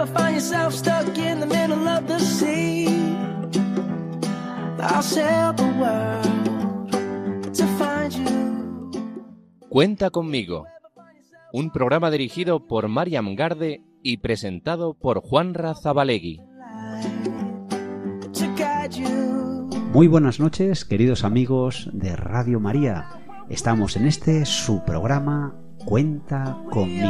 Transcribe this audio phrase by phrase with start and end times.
[0.00, 2.86] ever find yourself stuck in the middle of the sea,
[4.80, 8.90] I'll sail the world to find you.
[9.68, 10.66] Cuenta conmigo.
[11.52, 16.40] Un programa dirigido por Mariam Garde y presentado por Juan Razabalegui.
[19.92, 23.06] Muy buenas noches, queridos amigos de Radio María.
[23.48, 27.08] Estamos en este su programa Cuenta conmigo.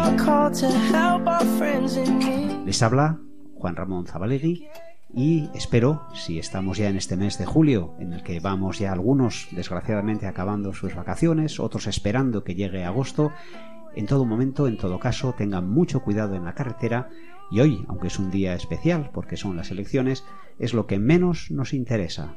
[2.69, 3.19] Les habla
[3.55, 4.69] Juan Ramón Zabalegui
[5.15, 8.93] y espero, si estamos ya en este mes de julio, en el que vamos ya
[8.93, 13.33] algunos desgraciadamente acabando sus vacaciones, otros esperando que llegue agosto,
[13.95, 17.09] en todo momento, en todo caso, tengan mucho cuidado en la carretera
[17.51, 20.27] y hoy, aunque es un día especial porque son las elecciones,
[20.59, 22.35] es lo que menos nos interesa.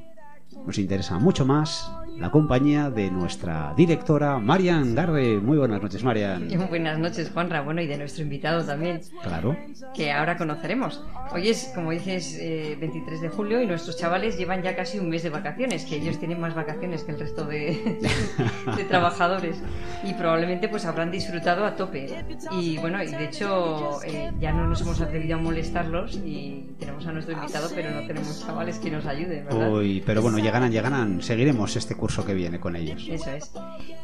[0.66, 1.91] Nos interesa mucho más
[2.22, 5.40] la compañía de nuestra directora Marian Garde.
[5.40, 6.48] Muy buenas noches, Marian.
[6.70, 7.62] Buenas noches, Juanra.
[7.62, 9.58] Bueno, y de nuestro invitado también, Claro.
[9.96, 11.04] que ahora conoceremos.
[11.34, 15.10] Hoy es, como dices, eh, 23 de julio y nuestros chavales llevan ya casi un
[15.10, 17.98] mes de vacaciones, que ellos tienen más vacaciones que el resto de,
[18.78, 19.58] de trabajadores.
[20.04, 22.24] Y probablemente pues habrán disfrutado a tope.
[22.52, 27.08] Y bueno, y de hecho eh, ya no nos hemos atrevido a molestarlos y tenemos
[27.08, 29.74] a nuestro invitado, pero no tenemos chavales que nos ayuden, ¿verdad?
[29.74, 31.22] Uy, pero bueno, llegarán, llegarán.
[31.24, 33.07] Seguiremos este curso que viene con ellos.
[33.09, 33.51] Eso es.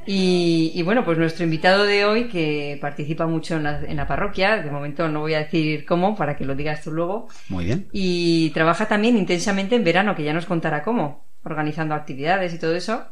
[0.05, 4.07] Y, y bueno, pues nuestro invitado de hoy, que participa mucho en la, en la
[4.07, 7.65] parroquia, de momento no voy a decir cómo, para que lo digas tú luego, Muy
[7.65, 7.87] bien.
[7.91, 12.75] y trabaja también intensamente en verano, que ya nos contará cómo, organizando actividades y todo
[12.75, 13.03] eso,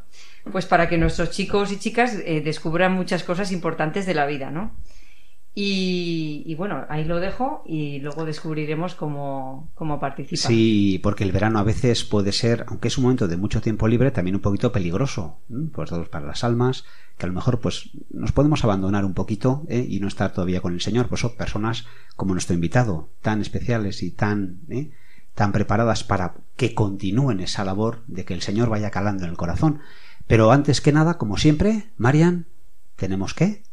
[0.52, 4.50] pues para que nuestros chicos y chicas eh, descubran muchas cosas importantes de la vida,
[4.52, 4.72] ¿no?
[5.58, 10.50] Y, y bueno, ahí lo dejo y luego descubriremos cómo, cómo participa.
[10.50, 13.88] Sí, porque el verano a veces puede ser, aunque es un momento de mucho tiempo
[13.88, 15.70] libre, también un poquito peligroso, ¿m?
[15.74, 16.84] pues todos para las almas,
[17.18, 19.86] que a lo mejor pues nos podemos abandonar un poquito ¿eh?
[19.88, 21.86] y no estar todavía con el Señor, pues son personas
[22.18, 24.92] como nuestro invitado, tan especiales y tan ¿eh?
[25.36, 29.38] tan preparadas para que continúen esa labor de que el Señor vaya calando en el
[29.38, 29.80] corazón.
[30.28, 32.48] Pero antes que nada, como siempre, Marian,
[32.96, 33.64] tenemos que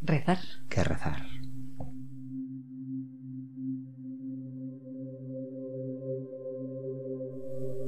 [0.00, 0.38] Rezar.
[0.68, 1.31] que rezar.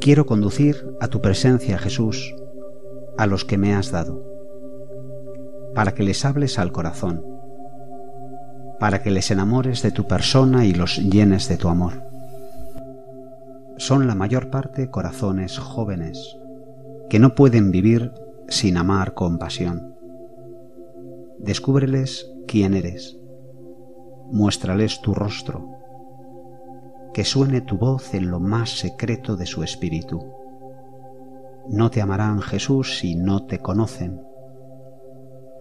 [0.05, 2.35] Quiero conducir a tu presencia, Jesús,
[3.17, 4.23] a los que me has dado,
[5.75, 7.25] para que les hables al corazón,
[8.79, 12.03] para que les enamores de tu persona y los llenes de tu amor.
[13.79, 16.37] Son la mayor parte corazones jóvenes,
[17.09, 18.13] que no pueden vivir
[18.47, 19.95] sin amar con pasión.
[21.39, 23.17] Descúbreles quién eres.
[24.31, 25.74] Muéstrales tu rostro.
[27.15, 30.21] Que suene tu voz en lo más secreto de su espíritu.
[31.71, 34.21] No te amarán, Jesús, si no te conocen.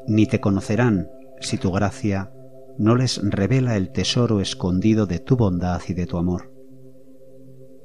[0.08, 1.10] Ni te conocerán
[1.40, 2.34] si tu gracia
[2.78, 6.52] no les revela el tesoro escondido de tu bondad y de tu amor.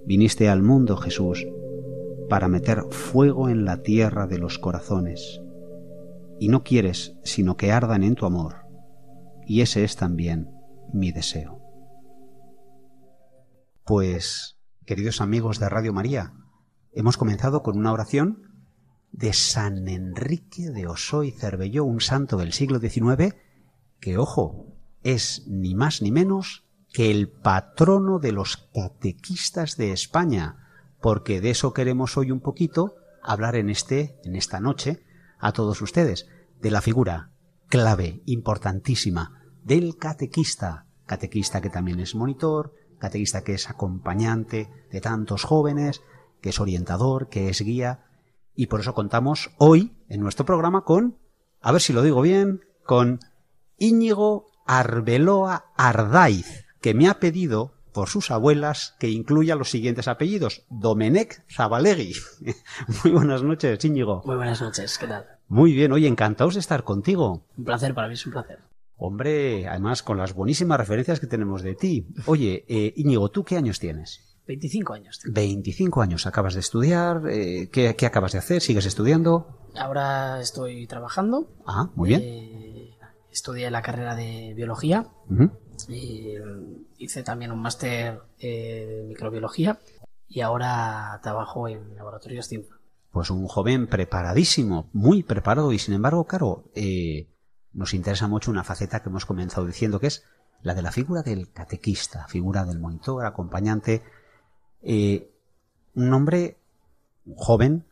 [0.05, 1.47] Viniste al mundo, Jesús,
[2.29, 5.43] para meter fuego en la tierra de los corazones
[6.39, 8.57] y no quieres sino que ardan en tu amor,
[9.47, 10.51] y ese es también
[10.93, 11.58] mi deseo.
[13.89, 16.35] Pues, queridos amigos de Radio María,
[16.93, 18.43] hemos comenzado con una oración
[19.13, 23.35] de San Enrique de Ossó y Cervelló, un santo del siglo XIX,
[23.99, 24.67] que, ojo,
[25.03, 30.69] es ni más ni menos que el patrono de los catequistas de España,
[31.01, 35.03] porque de eso queremos hoy un poquito hablar en este, en esta noche,
[35.39, 36.29] a todos ustedes
[36.61, 37.31] de la figura
[37.69, 45.45] clave, importantísima, del catequista, catequista que también es monitor, catequista que es acompañante de tantos
[45.45, 46.03] jóvenes,
[46.41, 48.05] que es orientador, que es guía,
[48.55, 51.19] y por eso contamos hoy en nuestro programa con,
[51.61, 53.21] a ver si lo digo bien, con
[53.77, 60.63] Íñigo Arbeloa Ardaiz, que me ha pedido por sus abuelas que incluya los siguientes apellidos.
[60.71, 62.15] Domenech Zabalegui.
[63.05, 64.23] Muy buenas noches, Íñigo.
[64.25, 65.27] Muy buenas noches, ¿qué tal?
[65.49, 67.47] Muy bien, oye, encantados de estar contigo.
[67.57, 68.61] Un placer, para mí es un placer.
[69.01, 72.09] Hombre, además con las buenísimas referencias que tenemos de ti.
[72.27, 74.37] Oye, eh, Íñigo, ¿tú qué años tienes?
[74.49, 75.21] 25 años.
[75.21, 75.35] tengo.
[75.35, 78.61] 25 años, acabas de estudiar, eh, ¿qué, qué acabas de hacer?
[78.61, 79.47] ¿Sigues estudiando?
[79.77, 81.49] Ahora estoy trabajando.
[81.65, 82.23] Ah, muy bien.
[82.25, 82.97] Eh,
[83.31, 85.07] estudié la carrera de biología.
[85.89, 86.35] Y,
[86.99, 89.79] hice también un máster de microbiología.
[90.27, 92.79] Y ahora trabajo en laboratorios CIMPA.
[93.13, 97.29] Pues un joven preparadísimo, muy preparado y sin embargo, claro, eh,
[97.73, 100.25] nos interesa mucho una faceta que hemos comenzado diciendo que es
[100.63, 104.03] la de la figura del catequista, figura del monitor, acompañante,
[104.83, 105.31] eh,
[105.95, 106.57] un hombre
[107.37, 107.85] joven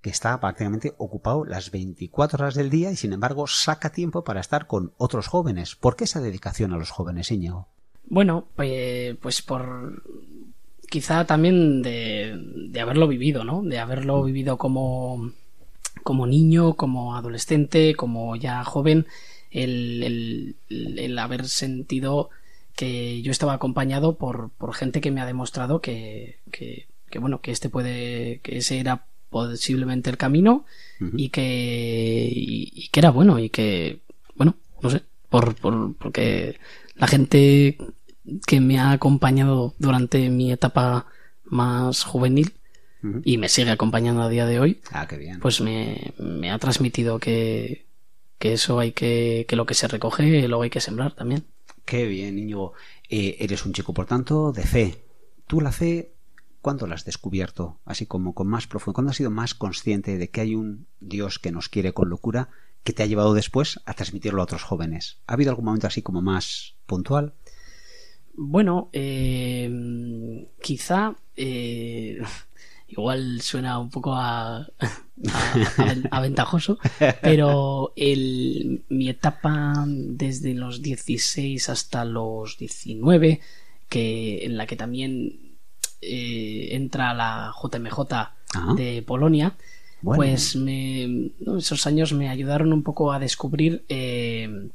[0.00, 4.40] que está prácticamente ocupado las 24 horas del día y sin embargo saca tiempo para
[4.40, 5.74] estar con otros jóvenes.
[5.74, 7.68] ¿Por qué esa dedicación a los jóvenes, Íñigo?
[8.06, 10.02] Bueno, pues, pues por
[10.88, 12.40] quizá también de,
[12.70, 13.62] de haberlo vivido, ¿no?
[13.62, 15.32] De haberlo vivido como,
[16.08, 19.06] como niño, como adolescente, como ya joven,
[19.50, 22.30] el, el, el haber sentido
[22.74, 27.42] que yo estaba acompañado por, por gente que me ha demostrado que, que, que, bueno,
[27.42, 30.64] que este puede, que ese era posiblemente el camino
[31.14, 34.00] y que, y, y que era bueno y que,
[34.34, 36.56] bueno, no sé, por, por, porque
[36.94, 37.76] la gente
[38.46, 41.04] que me ha acompañado durante mi etapa
[41.44, 42.54] más juvenil
[43.24, 45.38] Y me sigue acompañando a día de hoy, Ah, qué bien.
[45.40, 47.86] pues me, me ha transmitido que,
[48.38, 51.44] que eso hay que, que lo que se recoge luego hay que sembrar también.
[51.84, 52.72] Qué bien, Íñigo.
[53.08, 54.98] Eh, eres un chico, por tanto, de fe.
[55.46, 56.12] ¿Tú la fe,
[56.60, 57.78] cuándo la has descubierto?
[57.84, 58.94] Así como con más profundo.
[58.96, 62.50] ¿Cuándo has sido más consciente de que hay un Dios que nos quiere con locura
[62.84, 65.18] que te ha llevado después a transmitirlo a otros jóvenes?
[65.26, 67.34] ¿Ha habido algún momento así como más puntual?
[68.34, 72.20] Bueno, eh, quizá eh,
[72.88, 74.66] igual suena un poco a, a-
[75.78, 76.78] a- aventajoso,
[77.22, 83.40] pero el, mi etapa desde los 16 hasta los 19,
[83.88, 85.38] que, en la que también
[86.00, 87.98] eh, entra la JMJ
[88.54, 88.74] Ajá.
[88.74, 89.54] de Polonia,
[90.02, 90.16] Bueno.
[90.18, 91.58] pues me, ¿no?
[91.58, 94.68] esos años me ayudaron un poco a descubrir eh,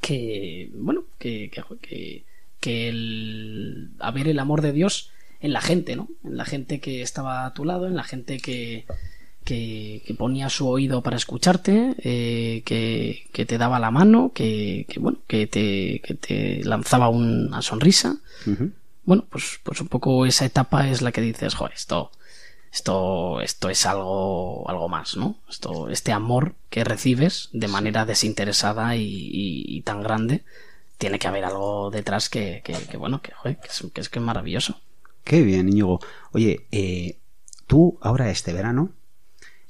[0.00, 2.24] que, bueno, que, que, que,
[2.60, 5.10] que el, a ver el amor de Dios
[5.42, 6.08] en la gente, ¿no?
[6.24, 8.86] En la gente que estaba a tu lado, en la gente que,
[9.44, 14.86] que, que ponía su oído para escucharte, eh, que, que te daba la mano, que,
[14.88, 18.16] que bueno, que te, que te lanzaba una sonrisa.
[19.04, 22.12] Bueno, pues, pues un poco esa etapa es la que dices, joder, esto,
[22.72, 25.36] esto, esto es algo, algo más, ¿no?
[25.50, 30.44] Esto, este amor que recibes de manera desinteresada y, y- y tan grande,
[30.98, 34.08] tiene que haber algo detrás que, que, que, bueno, que, joder, que es, que es
[34.08, 34.80] que es maravilloso.
[35.24, 36.00] Qué bien, Íñigo.
[36.32, 37.18] Oye, eh,
[37.66, 38.92] tú ahora este verano,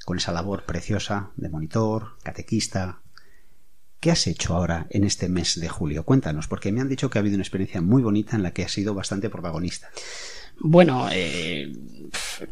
[0.05, 3.01] con esa labor preciosa de monitor, catequista,
[4.01, 6.05] ¿qué has hecho ahora en este mes de julio?
[6.05, 8.65] Cuéntanos, porque me han dicho que ha habido una experiencia muy bonita en la que
[8.65, 9.91] has sido bastante protagonista.
[10.59, 11.73] Bueno, eh,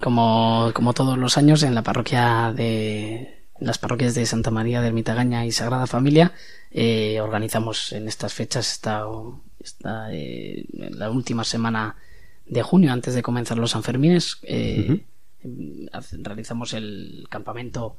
[0.00, 4.88] como, como todos los años en la parroquia de las parroquias de Santa María de
[4.88, 6.32] Ermitagaña y Sagrada Familia
[6.70, 9.05] eh, organizamos en estas fechas esta,
[9.58, 11.96] esta, eh, la última semana
[12.50, 15.05] de junio antes de comenzar los Sanfermines eh,
[16.23, 17.97] realizamos el campamento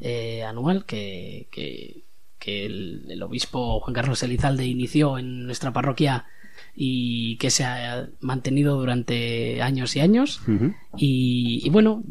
[0.00, 2.04] eh, anual que, que,
[2.38, 6.26] que el, el obispo Juan Carlos Elizalde inició en nuestra parroquia
[6.74, 10.42] y que se ha mantenido durante años y años.
[10.96, 12.02] Y, y bueno,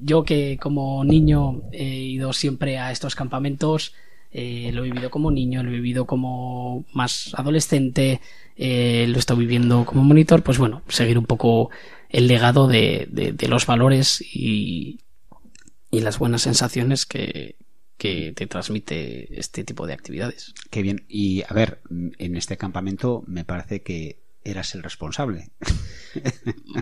[0.00, 3.94] yo que como niño he ido siempre a estos campamentos,
[4.30, 8.20] eh, lo he vivido como niño, lo he vivido como más adolescente,
[8.62, 11.70] eh, lo he estado viviendo como monitor, pues bueno, seguir un poco
[12.10, 15.00] el legado de, de- de los valores y,
[15.90, 17.56] y las buenas sensaciones que,
[17.96, 20.52] que te transmite este tipo de actividades.
[20.70, 21.04] Qué bien.
[21.08, 21.80] Y a ver,
[22.18, 25.50] en este campamento me parece que eras el responsable.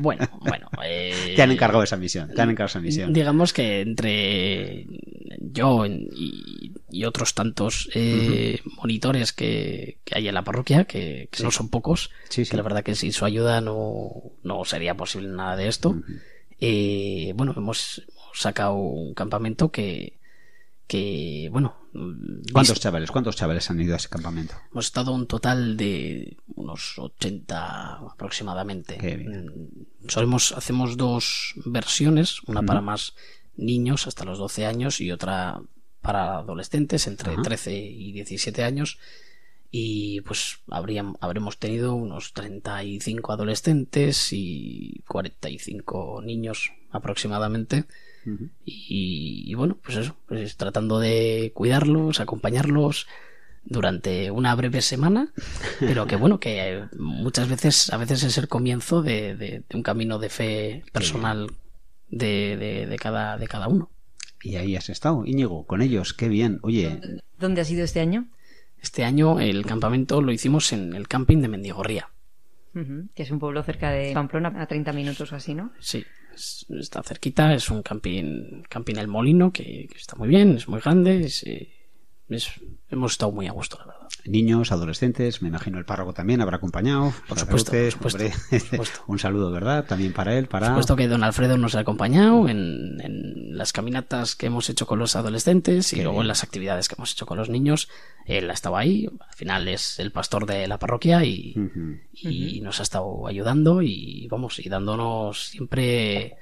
[0.00, 0.70] Bueno, bueno.
[0.86, 2.28] eh, Te han encargado esa misión.
[2.34, 3.12] Te han encargado esa misión.
[3.12, 4.86] Digamos que entre
[5.38, 11.42] yo y, y otros tantos eh, monitores que, que hay en la parroquia, que, que
[11.42, 12.50] no son pocos, Sí, sí.
[12.50, 14.10] que la verdad que sin su ayuda no,
[14.42, 15.96] no sería posible nada de esto.
[16.60, 20.18] Eh, bueno, hemos, hemos sacado un campamento que,
[20.86, 21.76] que bueno,
[22.52, 23.10] ¿Cuántos vis- chavales?
[23.10, 24.54] ¿Cuántos chavales han ido a ese campamento?
[24.72, 28.98] Hemos estado un total de unos 80 aproximadamente.
[29.26, 33.14] Mm, Solemos, hacemos dos versiones, una para más
[33.56, 35.60] niños hasta los 12 años y otra
[36.00, 37.42] para adolescentes entre Ajá.
[37.42, 38.98] 13 y 17 años.
[39.70, 47.84] Y pues habrían, habremos tenido unos 35 adolescentes y 45 niños aproximadamente.
[48.64, 53.06] Y, y bueno, pues eso, pues tratando de cuidarlos, acompañarlos
[53.64, 55.32] durante una breve semana,
[55.80, 59.82] pero que bueno, que muchas veces, a veces es el comienzo de, de- de un
[59.82, 61.50] camino de fe personal
[62.10, 63.90] de- de cada, de cada uno.
[64.42, 66.14] Y ahí has estado, Íñigo, con ellos.
[66.14, 66.58] Qué bien.
[66.62, 67.00] Oye,
[67.38, 68.28] ¿Dónde ha sido este año?
[68.80, 72.10] Este año el campamento lo hicimos en el camping de Mendigorría.
[72.74, 75.72] Ujú, Que es un pueblo cerca de Pamplona, a 30 minutos o así, ¿no?
[75.80, 76.04] Sí,
[76.34, 80.68] es- está cerquita, es un camping, camping El Molino, que, que está muy bien, es
[80.68, 81.72] muy grande, es, eh,
[82.28, 82.52] es-
[82.90, 83.97] hemos estado muy a gusto, la verdad.
[84.28, 87.12] Niños, adolescentes, me imagino el párroco también habrá acompañado.
[87.28, 89.00] Por supuesto, Sacerdotes, por supuesto, hombre, por supuesto.
[89.08, 89.84] Un saludo, ¿verdad?
[89.86, 90.66] También para él, para...
[90.66, 94.86] Por supuesto que don Alfredo nos ha acompañado en, en las caminatas que hemos hecho
[94.86, 96.22] con los adolescentes y Qué luego bien.
[96.24, 97.88] en las actividades que hemos hecho con los niños.
[98.26, 101.54] Él ha estado ahí, al final es el pastor de la parroquia y,
[102.12, 106.36] y nos ha estado ayudando y vamos, y dándonos siempre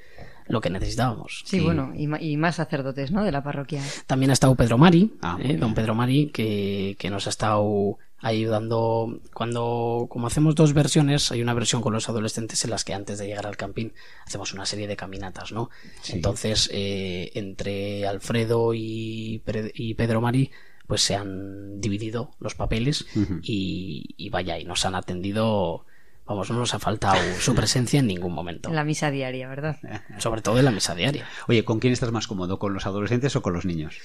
[0.48, 1.42] lo que necesitábamos.
[1.44, 3.24] Sí, bueno, y, ma- y más sacerdotes, ¿no?
[3.24, 3.82] De la parroquia.
[4.06, 5.74] También ha estado Pedro Mari, Ah, eh, don.
[5.74, 11.54] Pedro Mari, que, que nos ha estado ayudando cuando, como hacemos dos versiones, hay una
[11.54, 13.90] versión con los adolescentes en las que antes de llegar al camping
[14.26, 15.70] hacemos una serie de caminatas, ¿no?
[16.02, 16.14] Sí.
[16.14, 19.42] Entonces, eh, entre Alfredo y,
[19.74, 20.50] y Pedro Mari,
[20.86, 23.06] pues se han dividido los papeles
[23.42, 25.84] y vaya, y nos han atendido,
[26.26, 29.76] vamos, no nos ha faltado su presencia en ningún momento, En la misa diaria, ¿verdad?
[30.18, 31.26] sobre todo en la mesa diaria.
[31.48, 32.58] Oye, ¿con quién estás más cómodo?
[32.58, 33.96] ¿Con los adolescentes o con los niños?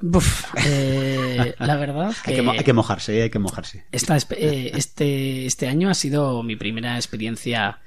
[0.00, 3.86] Buf, eh, la verdad Hay que, hay que mojarse, hay que mojarse.
[3.92, 7.80] Esta eh, este, este año ha sido mi primera experiencia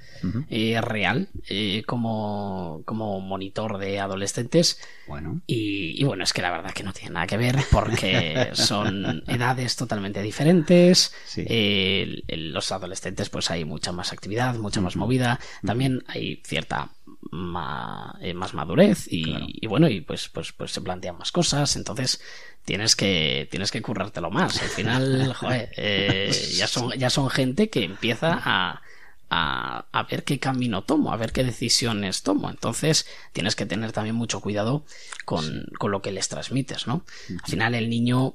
[0.50, 6.52] Eh, real eh, como, como monitor de adolescentes Bueno, y, y bueno, es que la
[6.52, 11.14] verdad que no tiene nada que ver porque son edades totalmente diferentes.
[11.26, 11.44] Sí.
[11.46, 15.40] Eh, los adolescentes pues hay mucha más actividad, mucha más movida.
[15.66, 16.90] También hay cierta
[17.32, 19.46] ma- eh, más madurez y, Claro.
[19.48, 21.76] y bueno, y pues, pues, pues se plantean más cosas.
[21.76, 22.22] Entonces
[22.64, 24.62] tienes que, tienes que currártelo más.
[24.62, 28.82] Al final, joder, eh, ya, son, ya son gente que empieza a,
[29.30, 32.50] a, a ver qué camino tomo, a ver qué decisiones tomo.
[32.50, 34.86] Entonces, tienes que tener también mucho cuidado
[35.26, 37.06] con, con lo que les transmites, ¿no?
[37.44, 38.34] Al final, el niño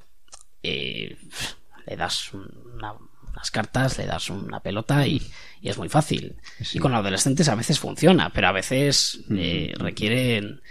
[0.63, 1.17] eh,
[1.87, 2.93] le das una-
[3.33, 5.21] unas cartas, le das una pelota y,
[5.61, 6.35] y es muy fácil.
[6.61, 6.77] Sí.
[6.77, 10.61] Y con adolescentes a veces funciona, pero a veces eh, requieren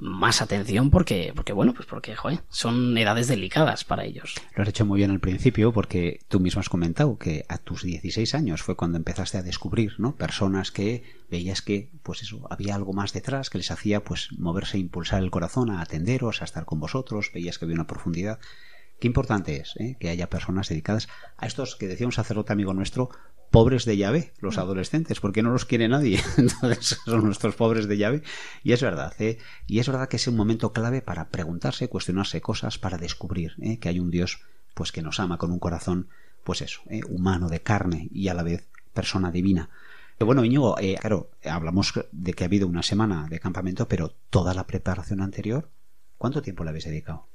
[0.00, 2.14] más atención porque, porque bueno, pues porque,
[2.48, 4.34] son edades delicadas para ellos.
[4.54, 7.82] lo has hecho muy bien al principio porque tú mismo has comentado que a tus
[7.82, 10.16] 16 años fue cuando empezaste a descubrir, ¿no?
[10.16, 14.78] Personas que veías que, pues eso, había algo más detrás que les hacía, pues, moverse
[14.78, 18.38] impulsar el corazón a atenderos, a estar con vosotros, veías que había una profundidad.
[19.00, 19.96] Qué importante es ¿eh?
[20.00, 23.10] que haya personas dedicadas a estos que decía un sacerdote amigo nuestro,
[23.50, 26.20] pobres de llave, los adolescentes, porque no los quiere nadie.
[26.36, 28.22] Entonces son nuestros pobres de llave.
[28.62, 29.38] Y es verdad, ¿eh?
[29.66, 33.78] y es verdad que es un momento clave para preguntarse, cuestionarse cosas, para descubrir ¿eh?
[33.78, 34.40] que hay un Dios
[34.74, 36.08] pues que nos ama con un corazón,
[36.44, 37.00] pues eso, ¿eh?
[37.08, 39.70] humano, de carne y a la vez persona divina.
[40.20, 44.54] Bueno, Íñigo, eh, claro, hablamos de que ha habido una semana de campamento, pero toda
[44.54, 45.68] la preparación anterior,
[46.16, 47.26] ¿cuánto tiempo le habéis dedicado?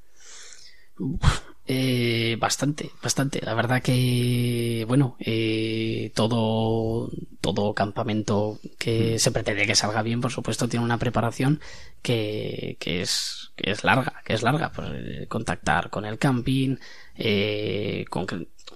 [1.65, 3.39] Eh, bastante, bastante.
[3.41, 10.31] La verdad que, bueno, eh, todo, todo campamento que se pretende que salga bien, por
[10.31, 11.61] supuesto, tiene una preparación
[12.01, 14.71] que, que es, que es larga, que es larga.
[14.73, 16.77] Pues, eh, contactar con el camping,
[17.15, 18.27] eh, con,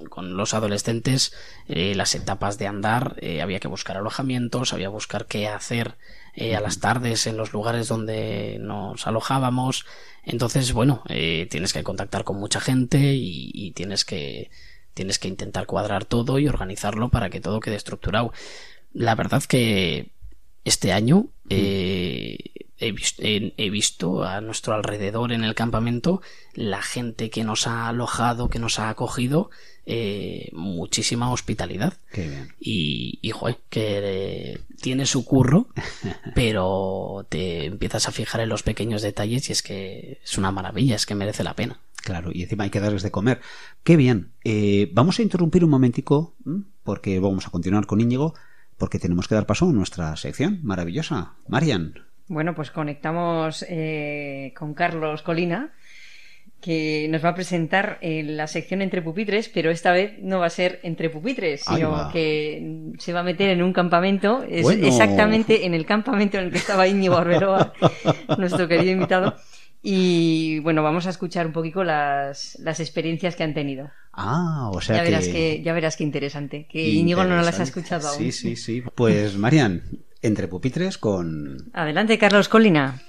[0.10, 1.34] con los adolescentes,
[1.68, 5.98] eh, las etapas de andar, había que buscar alojamientos, había que buscar qué hacer
[6.40, 9.88] eh, a las tardes en los lugares donde nos alojábamos.
[10.24, 14.52] Entonces, bueno, eh, tienes que contactar con mucha gente y, y tienes que
[14.94, 18.34] tienes que intentar cuadrar todo y organizarlo para que todo quede estructurado.
[18.94, 20.12] La verdad que
[20.68, 22.38] este año eh,
[22.78, 26.22] he, vis- he- he visto a nuestro alrededor en el campamento
[26.54, 29.50] la gente que nos ha alojado, que nos ha acogido,
[29.86, 31.94] eh, muchísima hospitalidad.
[32.12, 32.54] Qué bien.
[32.60, 35.68] Y, y joder, que eh, tiene su curro,
[36.36, 40.96] pero te empiezas a fijar en los pequeños detalles y es que es una maravilla,
[40.96, 41.80] es que merece la pena.
[42.04, 43.42] Claro, y encima hay que darles de comer.
[43.84, 44.32] Qué bien.
[44.94, 46.36] Vamos a interrumpir un momentico,
[46.84, 48.34] porque vamos a continuar con Íñigo,
[48.78, 51.34] porque tenemos que dar paso a nuestra sección maravillosa.
[51.48, 51.94] Marian.
[52.28, 55.72] Bueno, pues conectamos eh, con Carlos Colina,
[56.62, 60.48] que nos va a presentar eh, la sección entre pupitres, pero esta vez no va
[60.48, 64.86] a ser entre pupitres, sino que se va a meter en un campamento, es Bueno.
[64.88, 67.74] exactamente en el campamento en el que estaba Íñigo Arbeloa,
[68.38, 69.36] nuestro querido invitado.
[69.90, 73.90] Y bueno, vamos a escuchar un poquito las, las experiencias que han tenido.
[74.12, 75.10] Ah, o sea ya, que...
[75.10, 75.62] verás que...
[75.64, 76.68] ya verás qué interesante.
[76.70, 78.18] Que Íñigo no las ha escuchado aún.
[78.18, 78.84] Sí, sí, sí.
[78.96, 79.84] Pues Marian,
[80.22, 81.70] entre pupitres con...
[81.72, 83.02] Adelante, Carlos Colina.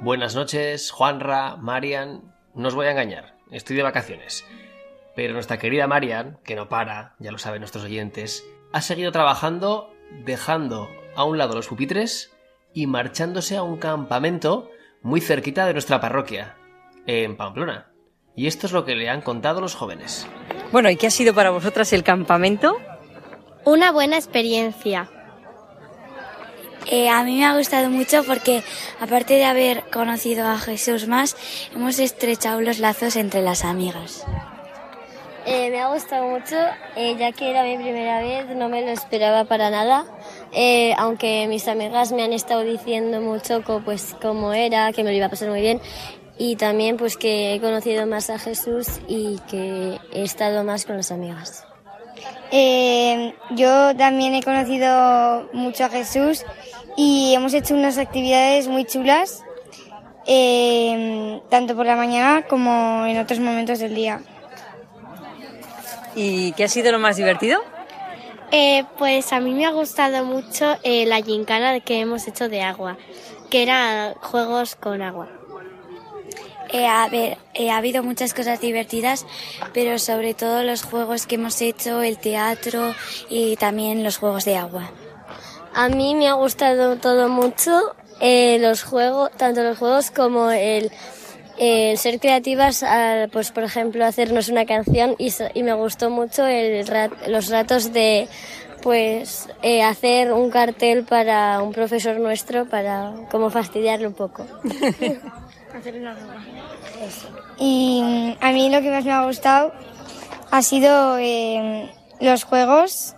[0.00, 2.22] Buenas noches, Juanra, Marian.
[2.54, 4.46] No os voy a engañar, estoy de vacaciones.
[5.16, 9.92] Pero nuestra querida Marian, que no para, ya lo saben nuestros oyentes, ha seguido trabajando
[10.24, 12.32] dejando a un lado los pupitres
[12.74, 14.70] y marchándose a un campamento
[15.02, 16.56] muy cerquita de nuestra parroquia,
[17.06, 17.90] en Pamplona.
[18.34, 20.28] Y esto es lo que le han contado los jóvenes.
[20.70, 22.76] Bueno, ¿y qué ha sido para vosotras el campamento?
[23.64, 25.08] Una buena experiencia.
[26.88, 28.62] Eh, a mí me ha gustado mucho porque,
[29.00, 31.36] aparte de haber conocido a Jesús más,
[31.74, 34.24] hemos estrechado los lazos entre las amigas.
[35.48, 36.56] Eh, me ha gustado mucho,
[36.96, 40.04] eh, ya que era mi primera vez, no me lo esperaba para nada.
[40.52, 45.10] Eh, aunque mis amigas me han estado diciendo mucho co- pues cómo era, que me
[45.10, 45.80] lo iba a pasar muy bien.
[46.36, 50.96] Y también pues que he conocido más a Jesús y que he estado más con
[50.96, 51.64] las amigas.
[53.50, 56.44] Yo también he conocido mucho a Jesús
[56.96, 59.44] y hemos hecho unas actividades muy chulas,
[61.50, 64.20] tanto por la mañana como en otros momentos del día.
[66.16, 67.62] ¿Y qué ha sido lo más divertido?
[68.50, 72.62] Eh, pues a mí me ha gustado mucho eh, la gincana que hemos hecho de
[72.62, 72.96] agua,
[73.50, 75.28] que era juegos con agua.
[76.70, 79.24] Eh, a ver, eh, ha habido muchas cosas divertidas,
[79.72, 82.94] pero sobre todo los juegos que hemos hecho, el teatro
[83.28, 84.90] y también los juegos de agua.
[85.74, 90.90] A mí me ha gustado todo mucho, eh, los juegos, tanto los juegos como el,
[91.58, 92.84] el ser creativas,
[93.32, 95.32] pues por ejemplo hacernos una canción y,
[95.62, 98.28] me gustó mucho el rat- los ratos de
[98.82, 104.46] pues eh, hacer un cartel para un profesor nuestro para como fastidiarle un poco.
[107.58, 109.72] Y mm, a mí lo que más me ha gustado
[110.50, 113.14] ha sido eh, los juegos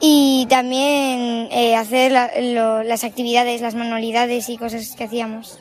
[0.00, 5.58] y también eh, hacer la- lo- las actividades, las manualidades y cosas que hacíamos.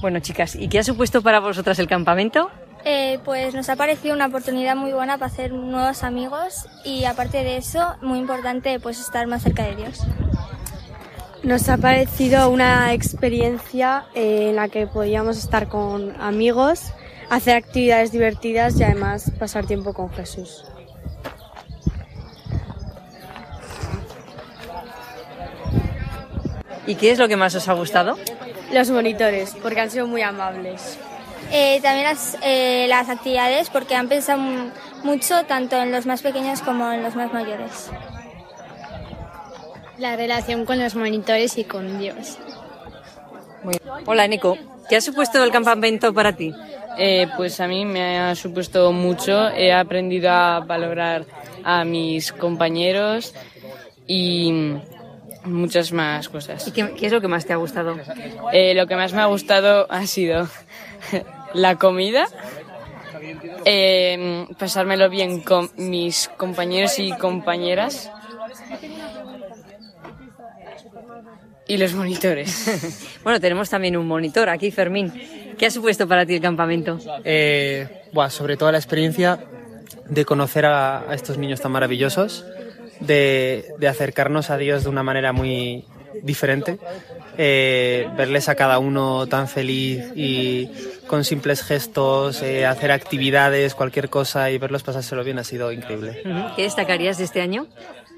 [0.00, 2.50] Bueno, chicas, ¿y qué ha supuesto para vosotras el campamento?
[2.86, 7.44] Eh, pues nos ha parecido una oportunidad muy buena para hacer nuevos amigos y aparte
[7.44, 10.00] de eso, muy importante pues estar más cerca de Dios.
[11.42, 16.92] Nos ha parecido una experiencia eh, en la que podíamos estar con amigos,
[17.28, 20.64] hacer actividades divertidas y además pasar tiempo con Jesús.
[26.86, 28.16] ¿Y qué es lo que más os ha gustado?
[28.72, 30.98] Los monitores, porque han sido muy amables.
[31.52, 34.70] Eh, también las, eh, las actividades porque han pensado mu-
[35.02, 37.90] mucho tanto en los más pequeños como en los más mayores.
[39.98, 42.38] La relación con los monitores y con Dios.
[43.64, 43.74] Muy.
[44.06, 44.56] Hola, Nico.
[44.88, 46.54] ¿Qué ha supuesto el campamento para ti?
[46.96, 49.48] Eh, pues a mí me ha supuesto mucho.
[49.50, 51.24] He aprendido a valorar
[51.64, 53.34] a mis compañeros
[54.06, 54.74] y
[55.44, 56.66] muchas más cosas.
[56.68, 57.96] ¿Y qué, qué es lo que más te ha gustado?
[58.52, 60.48] Eh, lo que más me ha gustado ha sido
[61.54, 62.26] la comida,
[63.64, 68.10] eh, pasármelo bien con mis compañeros y compañeras
[71.70, 73.06] y los monitores.
[73.22, 75.12] Bueno, tenemos también un monitor aquí, Fermín.
[75.58, 76.98] ¿Qué ha supuesto para ti el campamento?
[77.22, 79.38] Eh, buah, sobre todo la experiencia
[80.08, 82.46] de conocer a, a estos niños tan maravillosos,
[83.00, 85.84] de, de acercarnos a Dios de una manera muy
[86.22, 86.78] diferente,
[87.38, 90.70] eh, verles a cada uno tan feliz y
[91.06, 96.22] con simples gestos, eh, hacer actividades, cualquier cosa y verlos pasárselo bien ha sido increíble.
[96.56, 97.66] ¿Qué destacarías de este año?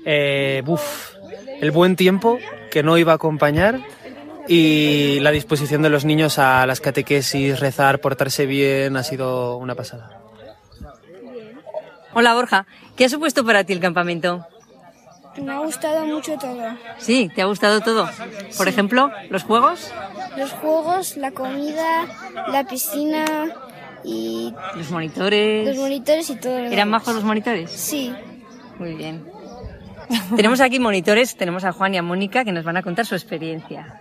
[0.05, 1.15] Eh, buf,
[1.61, 2.39] el buen tiempo
[2.71, 3.81] que no iba a acompañar
[4.49, 9.75] y la disposición de los niños a las catequesis, rezar, portarse bien, ha sido una
[9.75, 10.19] pasada.
[12.15, 12.67] Hola, Borja.
[12.97, 14.47] ¿Qué ha supuesto para ti el campamento?
[15.41, 16.63] Me ha gustado mucho todo.
[16.99, 18.09] Sí, ¿te ha gustado todo?
[18.57, 19.93] Por ejemplo, los juegos,
[20.37, 22.07] Los juegos, la comida,
[22.49, 23.25] la piscina
[24.05, 25.69] y los monitores.
[25.69, 26.53] los monitores y todo.
[26.59, 27.03] lo ¿Eran demás.
[27.03, 27.71] majos los monitores?
[27.71, 28.13] Sí.
[28.79, 29.25] Muy bien.
[30.37, 33.15] tenemos aquí monitores, tenemos a Juan y a Mónica que nos van a contar su
[33.15, 34.01] experiencia.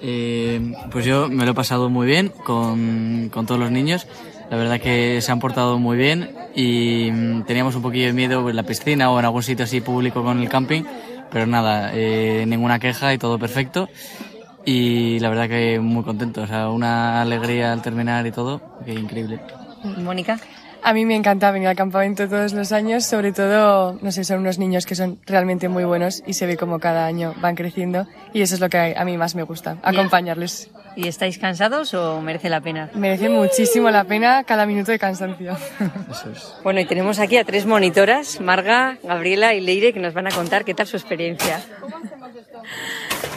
[0.00, 4.06] Eh, pues yo me lo he pasado muy bien con, con todos los niños.
[4.52, 8.50] La verdad que se han portado muy bien y mm, teníamos un poquillo de miedo
[8.50, 10.82] en la piscina o en algún sitio así público con el camping,
[11.30, 13.88] pero nada, eh, ninguna queja y todo perfecto.
[14.66, 18.92] Y la verdad que muy contento, o sea, una alegría al terminar y todo, que
[18.92, 19.40] increíble.
[19.96, 20.38] Mónica.
[20.82, 24.40] A mí me encanta venir al campamento todos los años, sobre todo, no sé, son
[24.40, 28.06] unos niños que son realmente muy buenos y se ve como cada año van creciendo
[28.34, 30.68] y eso es lo que a mí más me gusta, acompañarles.
[30.96, 32.90] ¿Y estáis cansados o merece la pena?
[32.94, 35.56] Merece muchísimo la pena cada minuto de cansancio.
[36.62, 40.30] Bueno, y tenemos aquí a tres monitoras, Marga, Gabriela y Leire, que nos van a
[40.30, 41.60] contar qué tal su experiencia.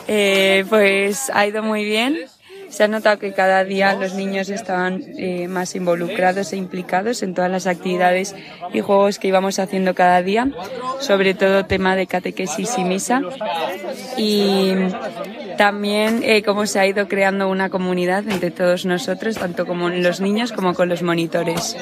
[0.08, 2.18] Eh, pues ha ido muy bien.
[2.76, 7.34] Se ha notado que cada día los niños estaban eh, más involucrados e implicados en
[7.34, 8.36] todas las actividades
[8.74, 10.50] y juegos que íbamos haciendo cada día,
[11.00, 13.22] sobre todo tema de catequesis y misa.
[14.18, 14.74] Y
[15.58, 20.20] también eh, cómo se ha ido creando una comunidad entre todos nosotros, tanto como los
[20.20, 21.78] niños como con los monitores.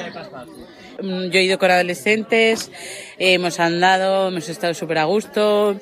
[1.02, 2.70] mm, yo he ido con adolescentes,
[3.18, 5.76] eh, hemos andado, hemos estado súper a gusto.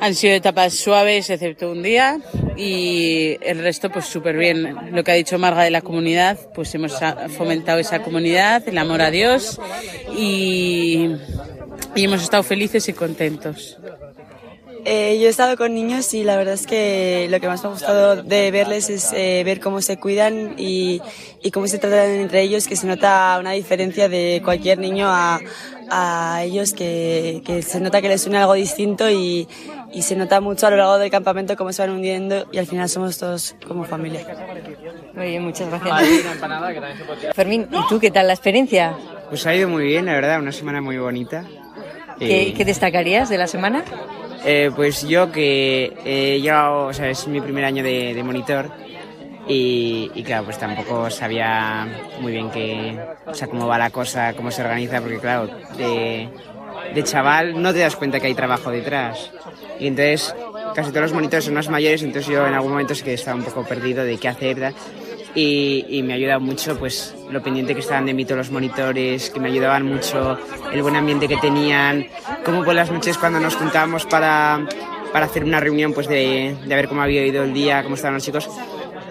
[0.00, 2.20] Han sido etapas suaves, excepto un día,
[2.56, 4.92] y el resto, pues súper bien.
[4.92, 6.94] Lo que ha dicho Marga de la comunidad, pues hemos
[7.36, 9.60] fomentado esa comunidad, el amor a Dios,
[10.16, 11.10] y,
[11.94, 13.78] y hemos estado felices y contentos.
[14.86, 17.68] Eh, yo he estado con niños y la verdad es que lo que más me
[17.68, 21.02] ha gustado de verles es eh, ver cómo se cuidan y,
[21.42, 25.38] y cómo se tratan entre ellos, que se nota una diferencia de cualquier niño a,
[25.90, 29.46] a ellos, que, que se nota que les une algo distinto y,
[29.92, 32.66] y se nota mucho a lo largo del campamento cómo se van hundiendo y al
[32.66, 34.20] final somos todos como familia.
[35.14, 36.36] Muy bien, muchas gracias.
[37.34, 38.94] Fermín, ¿y tú qué tal la experiencia?
[39.28, 41.44] Pues ha ido muy bien, la verdad, una semana muy bonita.
[42.18, 43.82] ¿Qué, qué destacarías de la semana?
[44.44, 48.70] eh, pues yo que he llegado, o sea, es mi primer año de, de monitor
[49.46, 51.86] y, y claro, pues tampoco sabía
[52.20, 56.28] muy bien qué, o sea, cómo va la cosa, cómo se organiza, porque claro, de,
[56.94, 59.30] de chaval no te das cuenta que hay trabajo detrás.
[59.78, 60.34] Y entonces
[60.74, 63.36] casi todos los monitores son más mayores, entonces yo en algún momento sí que estaba
[63.36, 64.72] un poco perdido de qué hacer.
[65.34, 68.50] Y, y me ha ayudado mucho pues lo pendiente que estaban de mí todos los
[68.50, 70.36] monitores, que me ayudaban mucho,
[70.72, 72.08] el buen ambiente que tenían,
[72.44, 74.66] como por las noches cuando nos juntábamos para,
[75.12, 78.14] para hacer una reunión pues de, de ver cómo había ido el día, cómo estaban
[78.14, 78.48] los chicos,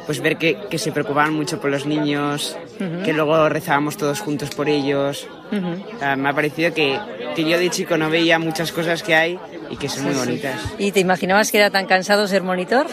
[0.10, 2.58] pues ver que, que se preocupaban mucho por los niños,
[3.06, 5.28] que luego rezábamos todos juntos por ellos.
[5.52, 7.00] Me ha parecido que,
[7.36, 10.20] que yo de chico no veía muchas cosas que hay y que son muy sí.
[10.20, 10.74] bonitas.
[10.80, 12.88] ¿Y te imaginabas que era tan cansado ser monitor?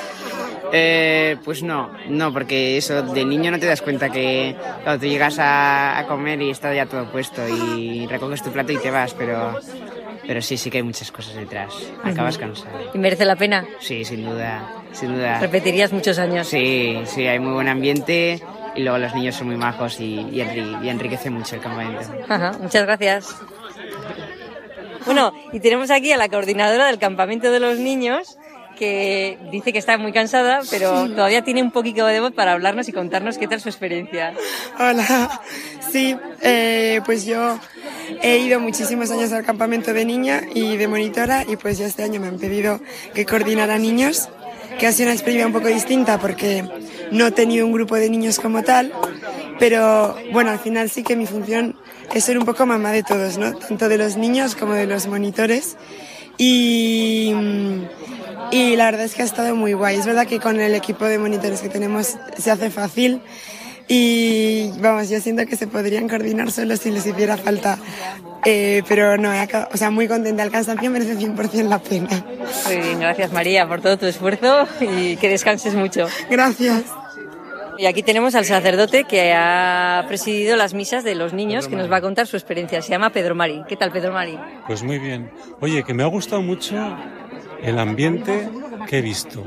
[0.74, 5.07] Eh, pues no, no, porque eso, de niño no te das cuenta que cuando tú
[5.07, 8.90] llegas a, a comer y está ya todo puesto y recoges tu plato y te
[8.90, 9.59] vas, pero,
[10.27, 11.73] pero sí, sí que hay muchas cosas detrás.
[12.03, 12.79] Acabas cansado.
[12.95, 13.65] ¿Y merece la pena?
[13.81, 15.39] Sí, sin duda, sin duda.
[15.41, 16.47] ¿Repetirías muchos años?
[16.49, 18.41] Sí, sí, hay muy buen ambiente
[18.75, 22.01] y luego los niños son muy majos y, y, enri- y enriquece mucho el campamento.
[22.29, 23.37] Ajá, muchas gracias.
[25.05, 28.37] Bueno, y tenemos aquí a la coordinadora del campamento de los niños
[28.77, 32.89] que dice que está muy cansada, pero todavía tiene un poquito de voz para hablarnos
[32.89, 34.35] y contarnos qué tal su experiencia.
[34.79, 35.41] Hola,
[35.91, 37.59] sí, eh, pues yo
[38.23, 42.05] he ido muchísimos años al campamento de niña y de monitora y pues ya este
[42.05, 42.81] año me han pedido
[43.15, 44.29] que coordinara niños,
[44.79, 46.65] que ha sido una experiencia un poco distinta porque
[47.11, 48.93] no he tenido un grupo de niños como tal,
[49.59, 51.77] pero bueno, al final sí que mi función
[52.15, 53.55] es ser un poco mamá de todos, ¿no?
[53.55, 55.77] Tanto de los niños como de los monitores
[56.39, 57.35] y...
[58.50, 59.96] Y la verdad es que ha estado muy guay.
[59.96, 63.20] Es verdad que con el equipo de monitores que tenemos se hace fácil.
[63.88, 67.78] Y vamos, yo siento que se podrían coordinar solo si les hiciera falta.
[68.44, 69.30] Eh, pero no,
[69.72, 70.42] o sea, muy contenta.
[70.42, 72.09] El cansancio merece 100% la pena.
[72.66, 76.06] Muy bien, gracias María por todo tu esfuerzo y que descanses mucho.
[76.30, 76.85] Gracias.
[77.78, 81.92] Y aquí tenemos al sacerdote que ha presidido las misas de los niños, que nos
[81.92, 82.80] va a contar su experiencia.
[82.80, 83.64] Se llama Pedro Mari.
[83.68, 84.38] ¿Qué tal, Pedro Mari?
[84.66, 85.30] Pues muy bien.
[85.61, 86.74] Oye, que me ha gustado mucho
[87.62, 88.49] el ambiente
[88.87, 89.45] que he visto.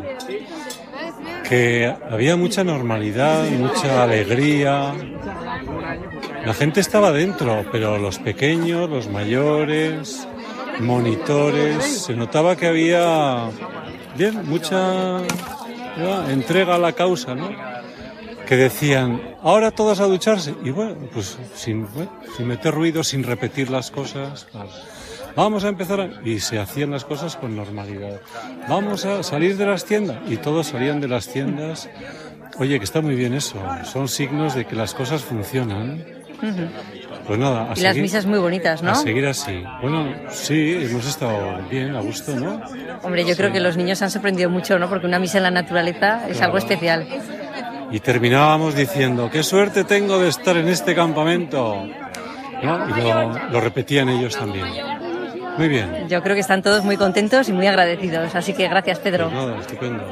[1.48, 4.94] Que había mucha normalidad, mucha alegría.
[6.46, 10.28] La gente estaba dentro, pero los pequeños, los mayores,
[10.80, 13.50] monitores, se notaba que había
[14.16, 15.22] bien, mucha
[16.30, 17.50] entrega a la causa, ¿no?
[18.50, 20.56] que decían, ahora todos a ducharse.
[20.64, 24.48] Y bueno, pues sin, bueno, sin meter ruido, sin repetir las cosas.
[25.36, 26.10] Vamos a empezar a...
[26.26, 28.20] Y se hacían las cosas con normalidad.
[28.68, 30.18] Vamos a salir de las tiendas.
[30.28, 31.90] Y todos salían de las tiendas.
[32.58, 33.58] Oye, que está muy bien eso.
[33.86, 36.04] Son signos de que las cosas funcionan.
[37.28, 38.92] Pues nada, a Y las seguir- misas muy bonitas, ¿no?
[38.92, 39.64] A seguir así.
[39.82, 42.62] Bueno, sí, hemos estado bien, a gusto, ¿no?
[43.04, 44.90] Hombre, yo creo que los niños han sorprendido mucho, ¿no?
[44.90, 46.46] Porque una misa en la naturaleza es Claro.
[46.46, 47.08] algo especial.
[47.92, 51.86] Y terminábamos diciendo, qué suerte tengo de estar en este campamento.
[52.64, 52.98] ¿No?
[52.98, 54.66] Y lo, lo repetían ellos también.
[55.60, 56.08] Muy bien.
[56.08, 58.34] Yo creo que están todos muy contentos y muy agradecidos.
[58.34, 59.26] Así que gracias, Pedro.
[59.26, 60.06] Pues nada, estupendo.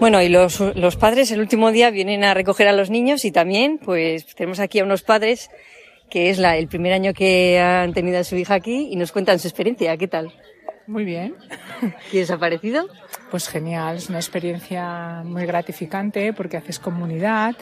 [0.00, 3.30] Bueno, y los, los padres el último día vienen a recoger a los niños y
[3.30, 5.48] también, pues tenemos aquí a unos padres
[6.10, 9.12] que es la, el primer año que han tenido a su hija aquí y nos
[9.12, 9.96] cuentan su experiencia.
[9.96, 10.32] ¿Qué tal?
[10.88, 11.36] Muy bien.
[12.10, 12.88] ¿Qué os ha parecido?
[13.30, 17.54] Pues genial, es una experiencia muy gratificante porque haces comunidad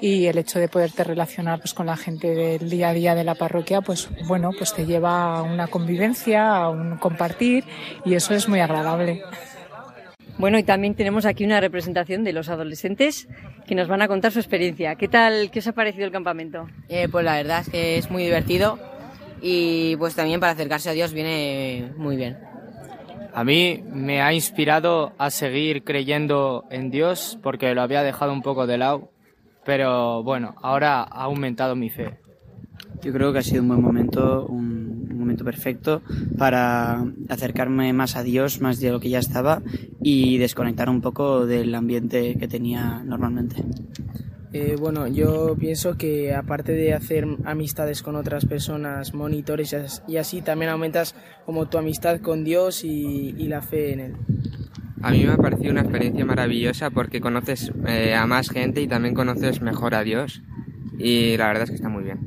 [0.00, 3.24] y el hecho de poderte relacionar pues con la gente del día a día de
[3.24, 7.64] la parroquia, pues bueno, pues te lleva a una convivencia, a un compartir
[8.04, 9.22] y eso es muy agradable.
[10.38, 13.28] Bueno, y también tenemos aquí una representación de los adolescentes
[13.66, 14.94] que nos van a contar su experiencia.
[14.94, 15.50] ¿Qué tal?
[15.50, 16.66] ¿Qué os ha parecido el campamento?
[16.88, 18.78] Eh, pues la verdad es que es muy divertido
[19.42, 22.38] y pues también para acercarse a Dios viene muy bien.
[23.34, 28.42] A mí me ha inspirado a seguir creyendo en Dios porque lo había dejado un
[28.42, 29.10] poco de lado
[29.64, 32.18] pero bueno, ahora ha aumentado mi fe.
[33.02, 36.02] Yo creo que ha sido un buen momento, un, momento perfecto
[36.38, 39.62] para acercarme más a Dios, más de lo que ya estaba
[40.02, 43.62] y desconectar un poco del ambiente que tenía normalmente.
[44.52, 50.02] Eh, bueno, yo pienso que aparte de hacer amistades con otras personas, monitores y as-
[50.08, 51.14] y así, también aumentas
[51.46, 54.16] como tu amistad con Dios y, y la fe en Él.
[55.02, 58.88] A mí me ha parecido una experiencia maravillosa porque conoces eh, a más gente y
[58.88, 60.42] también conoces mejor a Dios
[60.98, 62.18] y la verdad es que está muy bien.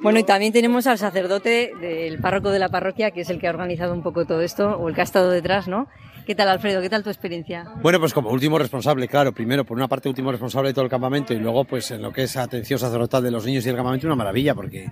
[0.00, 3.48] Bueno, y también tenemos al sacerdote del párroco de la parroquia, que es el que
[3.48, 5.88] ha organizado un poco todo esto, o el que ha estado detrás, ¿no?
[6.28, 6.82] ¿Qué tal, Alfredo?
[6.82, 7.64] ¿Qué tal tu experiencia?
[7.80, 10.90] Bueno, pues como último responsable, claro, primero por una parte último responsable de todo el
[10.90, 13.76] campamento y luego pues en lo que es atención sacerdotal de los niños y el
[13.76, 14.90] campamento una maravilla porque,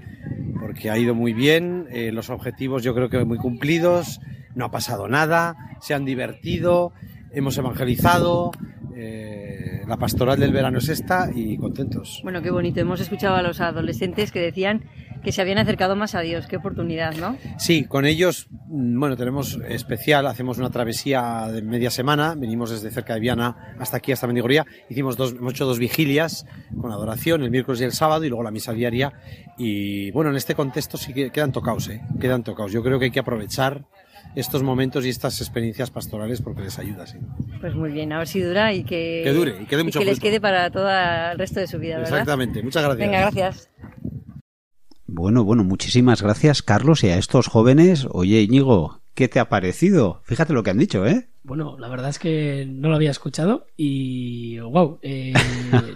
[0.59, 4.19] porque ha ido muy bien, eh, los objetivos yo creo que muy cumplidos,
[4.55, 6.95] no ha pasado nada, se han divertido,
[7.37, 8.51] hemos evangelizado,
[8.97, 12.21] eh, la pastoral del verano es esta y contentos.
[12.23, 12.81] Bueno, qué bonito.
[12.81, 14.85] Hemos escuchado a los adolescentes que decían
[15.23, 16.47] que se habían acercado más a Dios.
[16.47, 17.37] Qué oportunidad, ¿no?
[17.59, 22.91] Sí, con ellos, mm, bueno, tenemos especial, hacemos una travesía de media semana, venimos desde
[22.91, 26.47] cerca de Viana hasta aquí, hasta Mendigoría, hicimos dos, hemos hecho dos vigilias
[26.81, 29.13] con adoración, el miércoles y el sábado, y luego la misa diaria,
[29.59, 32.01] y bueno, en este contexto sí que quedan tocados, ¿eh?
[32.21, 32.73] quedan tocados.
[32.73, 33.85] Yo creo que hay que aprovechar
[34.37, 37.19] estos momentos y estas experiencias pastorales porque les ayuda, sí.
[37.61, 40.21] Pues muy bien, a ver si dura y que, Que dure y que les fruto.
[40.21, 42.13] quede para todo el resto de su vida, ¿verdad?
[42.13, 43.09] Exactamente, muchas gracias.
[43.09, 43.71] Venga, gracias.
[45.07, 48.07] Bueno, bueno, muchísimas gracias, Carlos, y a estos jóvenes.
[48.11, 50.21] Oye, Íñigo, ¿qué te ha parecido?
[50.25, 51.29] Fíjate lo que han dicho, ¿eh?
[51.43, 54.99] Bueno, la verdad es que no lo había escuchado y wow,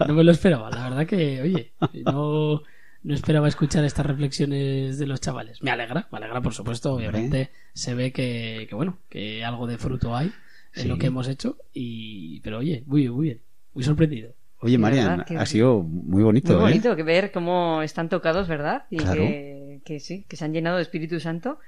[0.06, 0.70] no me lo esperaba.
[0.70, 1.72] La verdad que, oye,
[2.04, 2.62] no,
[3.02, 5.62] no esperaba escuchar estas reflexiones de los chavales.
[5.62, 6.94] Me alegra, me alegra, por supuesto.
[6.94, 10.32] Obviamente se ve que, que bueno, que algo de fruto hay
[10.74, 10.88] en Sí.
[10.88, 13.40] lo que hemos hecho y, pero oye, muy bien, muy bien,
[13.74, 14.32] muy sorprendido.
[14.62, 15.24] Oye, Marian.
[15.24, 16.62] Que- ha sido muy bonito, Muy ¿eh?
[16.62, 18.84] bonito que ver cómo están tocados, ¿verdad?
[18.90, 19.22] Y Claro.
[19.22, 21.58] que, que sí, que se han llenado de Espíritu Santo.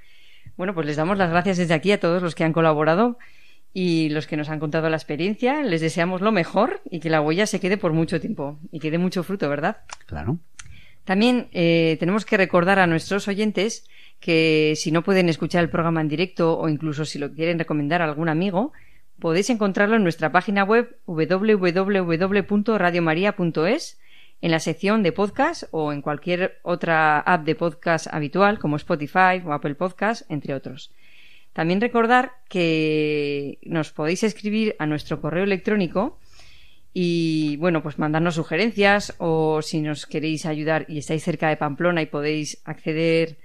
[0.57, 3.17] Bueno, pues les damos las gracias desde aquí a todos los que han colaborado
[3.73, 5.63] y los que nos han contado la experiencia.
[5.63, 8.91] Les deseamos lo mejor y que la huella se quede por mucho tiempo y que
[8.91, 9.77] dé mucho fruto, ¿verdad?
[10.05, 10.37] Claro.
[11.05, 13.85] También eh, tenemos que recordar a nuestros oyentes
[14.19, 18.01] que si no pueden escuchar el programa en directo o incluso si lo quieren recomendar
[18.01, 18.71] a algún amigo,
[19.19, 23.99] podéis encontrarlo en nuestra página web www.radiomaria.es
[24.41, 29.41] en la sección de podcast o en cualquier otra app de podcast habitual como Spotify
[29.45, 30.91] o Apple Podcast, entre otros.
[31.53, 36.17] También recordar que nos podéis escribir a nuestro correo electrónico
[36.93, 42.01] y bueno, pues mandarnos sugerencias o si nos queréis ayudar y estáis cerca de Pamplona
[42.01, 43.39] y podéis acceder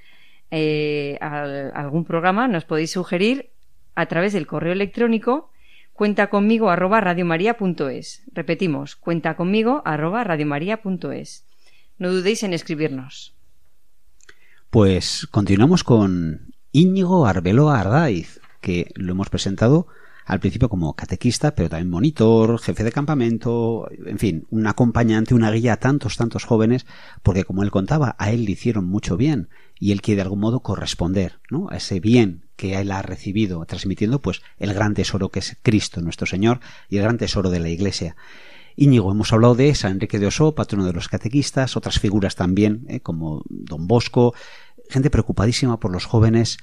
[0.51, 3.51] eh, a, algún programa, nos podéis sugerir
[3.95, 5.51] a través del correo electrónico
[5.95, 8.23] cuenta conmigo arroba radiomaria.es.
[8.33, 11.45] Repetimos, cuenta conmigo arroba radiomaria.es.
[11.99, 13.35] No dudéis en escribirnos.
[14.71, 19.89] Pues continuamos con Íñigo Arbeloa Ardaiz, que lo hemos presentado
[20.29, 25.51] al principio como catequista, pero también monitor, jefe de campamento, en fin, un acompañante, una
[25.51, 26.85] guía a tantos, tantos jóvenes,
[27.23, 29.49] porque como él contaba, a él le hicieron mucho bien
[29.81, 31.69] y él quiere de algún modo corresponder ¿no?
[31.71, 36.03] a ese bien que él ha recibido, transmitiendo pues el gran tesoro que es Cristo
[36.03, 36.61] nuestro Señor
[36.91, 38.15] y el gran tesoro de la Iglesia.
[38.77, 42.85] Íñigo, hemos hablado de San Enrique de Oso, patrono de los catequistas, otras figuras también,
[42.89, 43.01] ¿eh?
[43.01, 44.35] como Don Bosco,
[44.91, 46.59] gente preocupadísima por los jóvenes.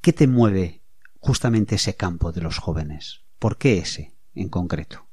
[0.00, 0.77] ¿Qué te mueve
[1.18, 3.22] justamente ese campo de los jóvenes?
[3.38, 5.06] ¿Por qué ese en concreto?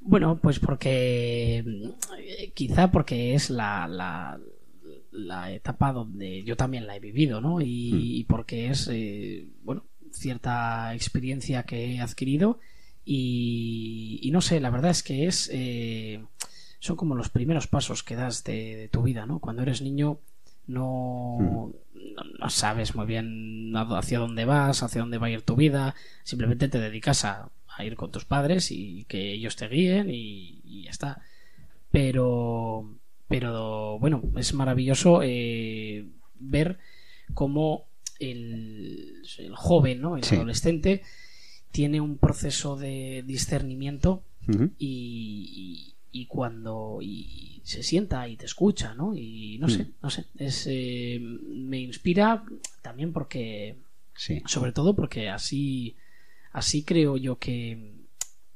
[0.00, 1.64] Bueno, pues porque
[2.54, 4.38] quizá porque es la, la,
[5.10, 7.60] la etapa donde yo también la he vivido, ¿no?
[7.60, 12.60] Y, y porque es, eh, bueno, cierta experiencia que he adquirido
[13.04, 16.24] y, y no sé, la verdad es que es, eh,
[16.78, 19.40] son como los primeros pasos que das de, de tu vida, ¿no?
[19.40, 20.20] Cuando eres niño
[20.66, 25.56] no, no, no sabes muy bien hacia dónde vas, hacia dónde va a ir tu
[25.56, 30.10] vida, simplemente te dedicas a, a ir con tus padres y que ellos te guíen
[30.10, 31.22] y, y ya está.
[31.90, 32.90] Pero,
[33.28, 36.06] pero bueno, es maravilloso eh,
[36.38, 36.78] ver
[37.34, 37.84] cómo
[38.18, 40.16] el, el joven, ¿no?
[40.16, 40.36] el Sí.
[40.36, 41.02] adolescente,
[41.70, 44.22] tiene un proceso de discernimiento
[44.78, 49.12] y, y- y cuando y se sienta y te escucha, ¿no?
[49.16, 49.92] Y no sé, Mm.
[50.02, 52.44] no sé, es eh, me inspira
[52.80, 53.76] también porque
[54.14, 54.40] Sí.
[54.46, 55.96] sobre todo porque así
[56.52, 58.05] así creo yo que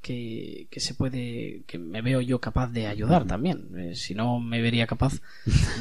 [0.03, 4.41] que, que se puede que me veo yo capaz de ayudar también Eh, si no
[4.41, 5.21] me vería capaz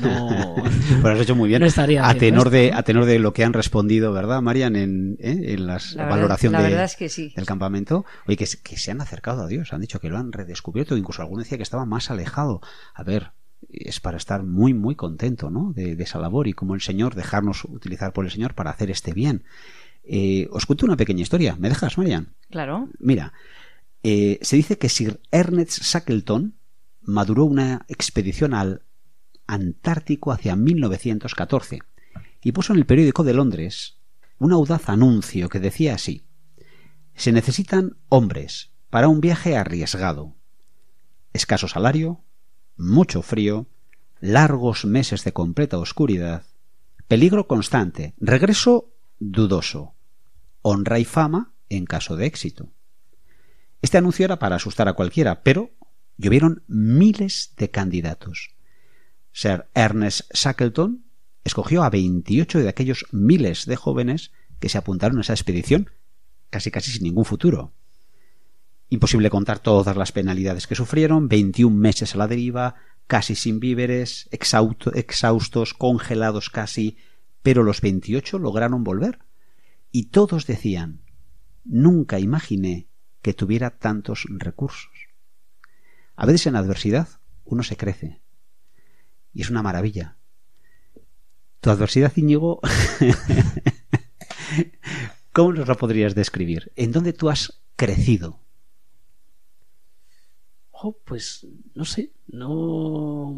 [0.01, 0.55] no
[1.09, 1.61] has hecho muy bien.
[1.61, 4.75] No estaría a tenor esto, de a tenor de lo que han respondido, ¿verdad, Marian?
[4.75, 5.53] En, ¿eh?
[5.53, 7.33] en las, La verdad- valoración la de- es que sí.
[7.35, 8.05] del campamento.
[8.27, 9.73] Oye, que, se- que se han acercado a Dios.
[9.73, 10.95] Han dicho que lo han redescubierto.
[10.97, 12.61] Incluso alguno decía que estaba más alejado.
[12.93, 13.31] A ver,
[13.69, 15.73] es para estar muy, muy contento, ¿no?
[15.73, 18.89] De, de esa labor y como el Señor, dejarnos utilizar por el Señor para hacer
[18.91, 19.43] este bien.
[20.03, 21.55] Eh, os cuento una pequeña historia.
[21.59, 22.29] ¿Me dejas, Marian?
[22.49, 22.89] Claro.
[22.99, 23.33] Mira,
[24.03, 26.57] eh, se dice que Sir Ernest Shackleton
[27.01, 28.83] maduró una expedición al
[29.47, 31.79] Antártico hacia 1914
[32.43, 33.99] y puso en el periódico de Londres
[34.37, 36.27] un audaz anuncio que decía así:
[37.15, 40.35] Se necesitan hombres para un viaje arriesgado.
[41.33, 42.23] Escaso salario,
[42.77, 43.67] mucho frío,
[44.19, 46.45] largos meses de completa oscuridad,
[47.07, 49.95] peligro constante, regreso dudoso,
[50.61, 52.71] honra y fama en caso de éxito.
[53.81, 55.71] Este anuncio era para asustar a cualquiera, pero
[56.17, 58.51] llovieron miles de candidatos.
[59.31, 61.05] Sir Ernest Shackleton
[61.43, 65.89] escogió a 28 de aquellos miles de jóvenes que se apuntaron a esa expedición,
[66.49, 67.73] casi casi sin ningún futuro.
[68.89, 72.75] Imposible contar todas las penalidades que sufrieron, 21 meses a la deriva,
[73.07, 76.97] casi sin víveres, exhaustos, congelados casi,
[77.43, 79.19] pero los 28 lograron volver.
[79.91, 81.01] Y todos decían,
[81.63, 82.88] nunca imaginé
[83.21, 84.91] que tuviera tantos recursos.
[86.15, 87.07] A veces en adversidad
[87.45, 88.21] uno se crece.
[89.33, 90.17] Y es una maravilla.
[91.61, 92.61] Tu adversidad, Íñigo,
[95.33, 96.71] ¿cómo nos la podrías describir?
[96.75, 98.39] ¿En dónde tú has crecido?
[100.71, 103.35] Oh, pues no sé, no.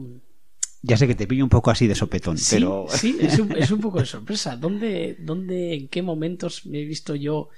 [0.83, 2.85] Ya sé que te pillo un poco así de sopetón, Sí, pero...
[2.89, 4.55] sí, es un, es un poco de sorpresa.
[4.55, 7.49] ¿Dónde, dónde, en qué momentos me he visto yo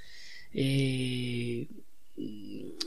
[0.54, 1.68] eh,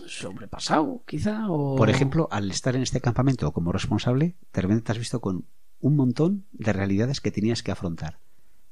[0.07, 1.49] sobrepasado, quizá?
[1.51, 1.77] O...
[1.77, 5.47] Por ejemplo, al estar en este campamento como responsable, de repente te has visto con
[5.81, 8.19] un montón de realidades que tenías que afrontar.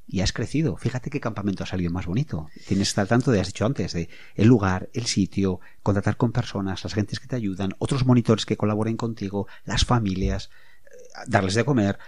[0.07, 0.77] Y has crecido.
[0.77, 2.49] Fíjate qué campamento ha salido más bonito.
[2.67, 6.31] Tienes que estar tanto de, has dicho antes, de el lugar, el sitio, contactar con
[6.31, 10.51] personas, las gentes que te ayudan, otros monitores que colaboren contigo, las familias,
[10.85, 11.99] eh, darles de comer.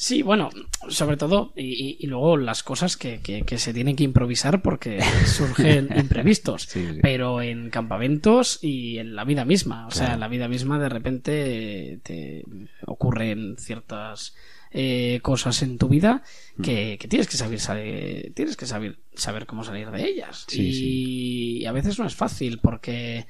[0.00, 0.50] Sí, bueno,
[0.88, 5.00] sobre todo, y, y- luego las cosas que, que- que se tienen que improvisar porque
[5.26, 6.68] surgen imprevistos,
[7.02, 10.88] pero en campamentos y en la vida misma, o sea, en la vida misma de
[10.88, 12.44] repente te
[12.86, 14.36] ocurren ciertas
[14.70, 16.22] eh, cosas en tu vida
[16.58, 16.62] Mm.
[16.62, 20.44] que, que tienes que saber, saber- tienes que saber saber cómo salir de ellas.
[20.46, 23.26] Sí, y, y a veces no es fácil porque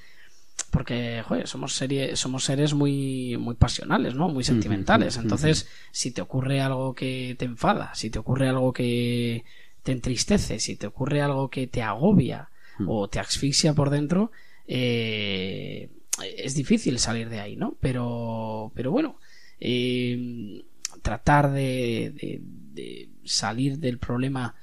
[0.70, 4.28] porque joder, somos serie, somos seres muy muy pasionales, ¿no?
[4.28, 5.16] Muy sentimentales.
[5.16, 9.44] Entonces, si te ocurre algo que te enfada, si te ocurre algo que
[9.82, 12.88] te entristece, si te ocurre algo que te agobia Mm.
[12.88, 14.30] o te asfixia por dentro,
[14.66, 15.88] eh,
[16.36, 17.76] es difícil salir de ahí, ¿no?
[17.80, 19.18] Pero, pero bueno,
[19.60, 20.62] eh,
[21.02, 24.54] tratar de, de- de salir del problema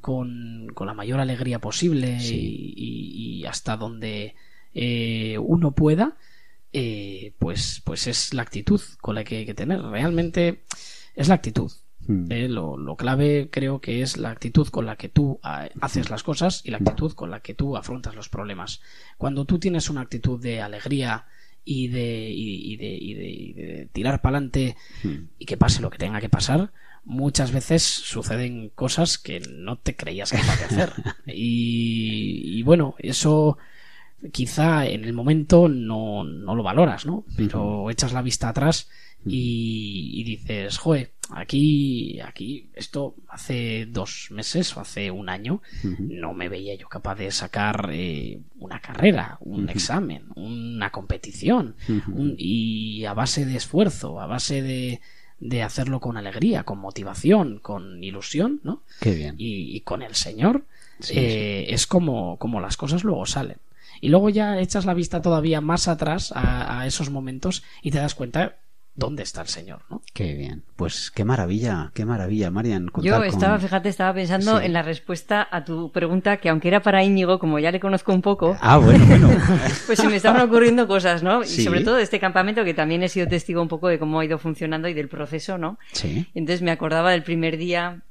[0.00, 2.34] con, con la mayor alegría posible Sí.
[2.34, 4.34] y, y- y hasta donde
[4.74, 6.16] eh, uno pueda,
[6.72, 9.80] eh, pues, pues es la actitud con la que hay que tener.
[9.82, 10.62] Realmente
[11.14, 11.70] es la actitud.
[12.06, 12.32] Mm.
[12.32, 16.08] Eh, lo, lo clave creo que es la actitud con la que tú ah, haces
[16.10, 18.80] las cosas y la actitud con la que tú afrontas los problemas.
[19.18, 21.26] Cuando tú tienes una actitud de alegría
[21.64, 24.76] y de, y, de, y de- y de tirar para adelante
[25.38, 26.72] y que pase lo que tenga que pasar,
[27.04, 30.92] muchas veces suceden cosas que no te creías capaz de hacer.
[31.26, 33.58] Y, y bueno, eso
[34.32, 37.24] quizá en el momento no, no lo valoras, ¿no?
[37.36, 38.88] Pero echas la vista atrás
[39.26, 45.60] y, y dices, joder, aquí, aquí, esto hace dos meses o hace un año
[45.98, 52.34] no me veía yo capaz de sacar eh, una carrera, un examen, una competición, un-
[52.38, 55.00] y a base de esfuerzo, a base de,
[55.38, 58.82] de hacerlo con alegría, con motivación, con ilusión, ¿no?
[59.00, 59.34] Qué bien.
[59.38, 60.64] Y, y con el Señor,
[61.02, 63.56] Sí, eh, es como, como las cosas luego salen.
[64.00, 67.98] Y luego ya echas la vista todavía más atrás a, a esos momentos y te
[67.98, 68.56] das cuenta
[68.94, 70.02] dónde está el Señor, ¿no?
[70.12, 70.64] Qué bien.
[70.76, 72.90] Pues qué maravilla, qué maravilla, Marian.
[73.02, 74.66] Yo estaba, con- fíjate, estaba pensando Sí.
[74.66, 78.12] en la respuesta a tu pregunta, que aunque era para Íñigo, como ya le conozco
[78.12, 79.28] un poco, Ah, bueno, bueno.
[79.86, 81.44] pues se me estaban ocurriendo cosas, ¿no?
[81.44, 81.62] Sí.
[81.62, 84.20] Y sobre todo de este campamento, que también he sido testigo un poco de cómo
[84.20, 85.78] ha ido funcionando y del proceso, ¿no?
[85.92, 86.26] Sí.
[86.34, 88.02] Entonces me acordaba del primer día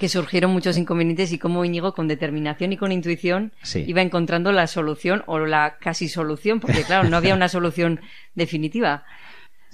[0.00, 3.84] que surgieron muchos inconvenientes y cómo Íñigo con determinación y con intuición Sí.
[3.86, 8.00] iba encontrando la solución o la casi solución, porque claro, no había una solución
[8.34, 9.04] definitiva.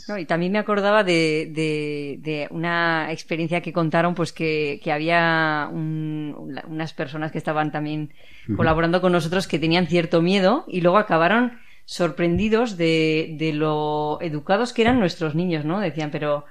[0.08, 4.92] No, y también me acordaba de, de, de una experiencia que contaron, pues que, que
[4.92, 8.12] había un- una- unas personas que estaban también
[8.56, 14.72] colaborando con nosotros que tenían cierto miedo y luego acabaron sorprendidos de, de lo educados
[14.72, 15.80] que eran nuestros niños, ¿no?
[15.80, 16.44] Decían, pero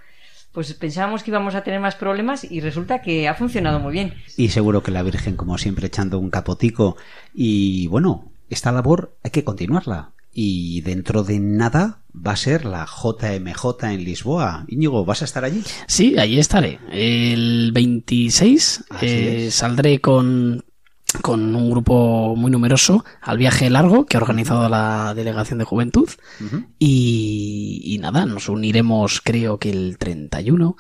[0.56, 4.14] pues pensábamos que íbamos a tener más problemas y resulta que ha funcionado muy bien.
[4.38, 6.98] Y seguro que la Virgen, como siempre, echando un capotico.
[7.34, 10.14] Y bueno, esta labor hay que continuarla.
[10.34, 14.66] Y dentro de nada va a ser la JMJ en Lisboa.
[14.68, 15.64] Íñigo, ¿vas a estar allí?
[15.88, 16.80] Sí, allí estaré.
[16.92, 20.66] El 26 eh, saldré con,
[21.22, 26.10] con un grupo muy numeroso al viaje largo que ha organizado la Delegación de Juventud.
[26.80, 30.76] y, y nada, nos uniremos creo que el 31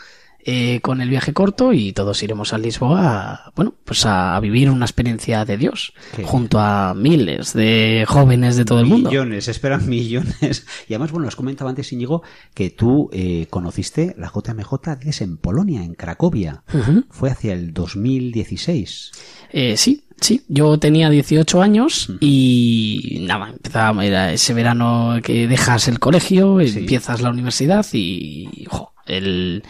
[0.47, 4.69] eh, con el viaje corto y todos iremos a Lisboa, a, bueno, pues a vivir
[4.69, 9.09] una experiencia de Dios junto a miles de jóvenes de todo el mundo.
[9.09, 10.67] Millones, esperan millones.
[10.87, 12.21] Y además, bueno, os comentaba antes, Íñigo,
[12.53, 16.63] que tú eh, conociste la JMJ desde en Polonia, en Cracovia.
[17.09, 19.13] Fue hacia el 2016.
[19.49, 25.87] Eh, sí, sí, yo tenía 18 años y nada, empezaba, era ese verano que dejas
[25.87, 29.63] el colegio, empiezas la universidad y jo, el,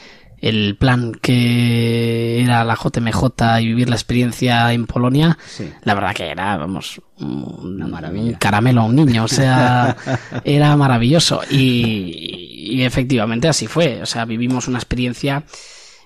[0.45, 5.37] el plan que era la JMJ y vivir la experiencia en Polonia,
[5.83, 9.97] la verdad que era, vamos, un, un caramelo a un niño, o sea,
[10.43, 11.41] era maravilloso.
[11.49, 15.43] Y, y efectivamente así fue, o sea, vivimos una experiencia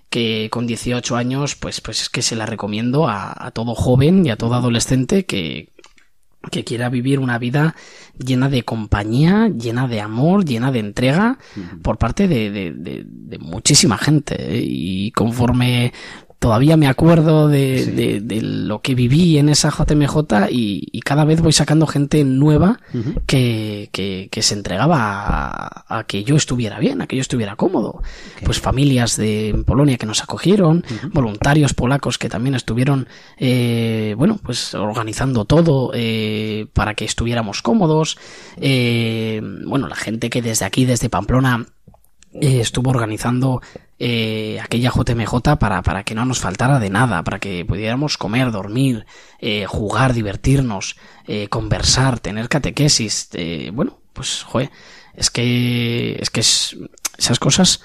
[0.10, 4.26] que con 18 años, pues, pues es que se la recomiendo a, a todo joven
[4.26, 5.70] y a todo adolescente que,
[6.52, 7.76] que quiera vivir una vida
[8.18, 11.38] llena de compañía, llena de amor, llena de entrega
[11.84, 14.36] por parte de, de- de- de muchísima gente.
[14.58, 14.62] ¿eh?
[14.66, 15.94] Y conforme
[16.40, 21.26] todavía me acuerdo de, de- de lo que viví en esa JMJ y, y cada
[21.26, 22.80] vez voy sacando gente nueva
[23.28, 27.58] que, que, que se entregaba a, a que yo estuviera bien, a que yo estuviera
[27.58, 28.02] cómodo.
[28.46, 34.40] Pues familias de en Polonia que nos acogieron, voluntarios polacos que también estuvieron, eh, bueno,
[34.42, 38.18] pues organizando todo eh, para que estuviéramos cómodos.
[38.58, 41.66] Eh, bueno, la gente que desde aquí, desde Pamplona,
[42.34, 43.62] eh, estuvo organizando
[43.98, 48.52] eh, aquella JMJ para, para que no nos faltara de nada, para que pudiéramos comer,
[48.52, 49.06] dormir,
[49.40, 50.96] eh, jugar, divertirnos,
[51.28, 53.30] eh, conversar, tener catequesis.
[53.34, 54.70] eh, bueno, pues, joder,
[55.16, 56.78] es que, es que es-
[57.18, 57.82] esas cosas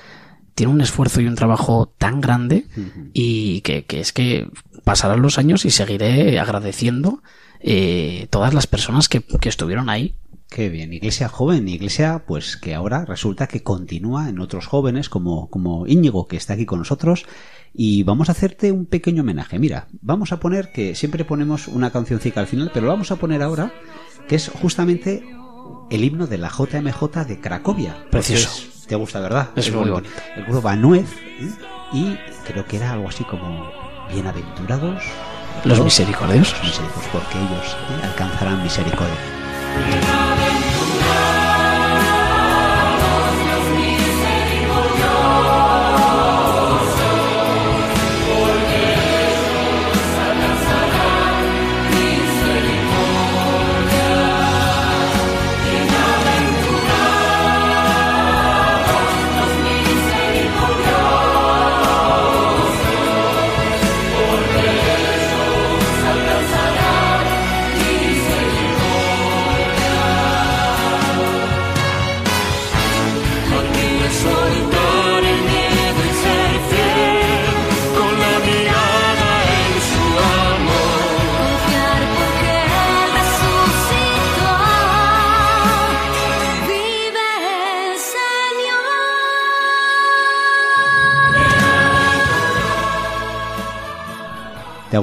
[0.55, 2.67] tienen un esfuerzo y un trabajo tan grande
[3.13, 4.49] y que, que es que
[4.85, 7.23] pasarán los años y seguiré agradeciendo
[7.59, 10.15] eh, todas las personas que, que estuvieron ahí.
[10.55, 15.51] Qué bien, iglesia joven, iglesia pues que ahora resulta que continúa en otros jóvenes como,
[15.51, 17.27] como Íñigo que está aquí con nosotros
[17.75, 19.59] y vamos a hacerte un pequeño homenaje.
[19.59, 23.17] Mira, vamos a poner que siempre ponemos una cancioncita al final, pero lo vamos a
[23.17, 23.73] poner ahora
[24.29, 25.25] que es justamente
[25.91, 28.07] el himno de la JMJ de Cracovia.
[28.13, 28.49] Precioso.
[28.57, 29.49] es- te gusta, ¿verdad?
[29.57, 30.15] Es muy bonito.
[30.37, 31.51] El grupo Banuez ¿eh?
[31.95, 33.69] y creo que era algo así como
[34.13, 35.03] bienaventurados
[35.65, 36.53] Los misericordiosos.
[36.59, 38.07] los misericordiosos, porque ellos ¿eh?
[38.07, 39.17] alcanzarán misericordia.
[41.15, 41.44] Conmigo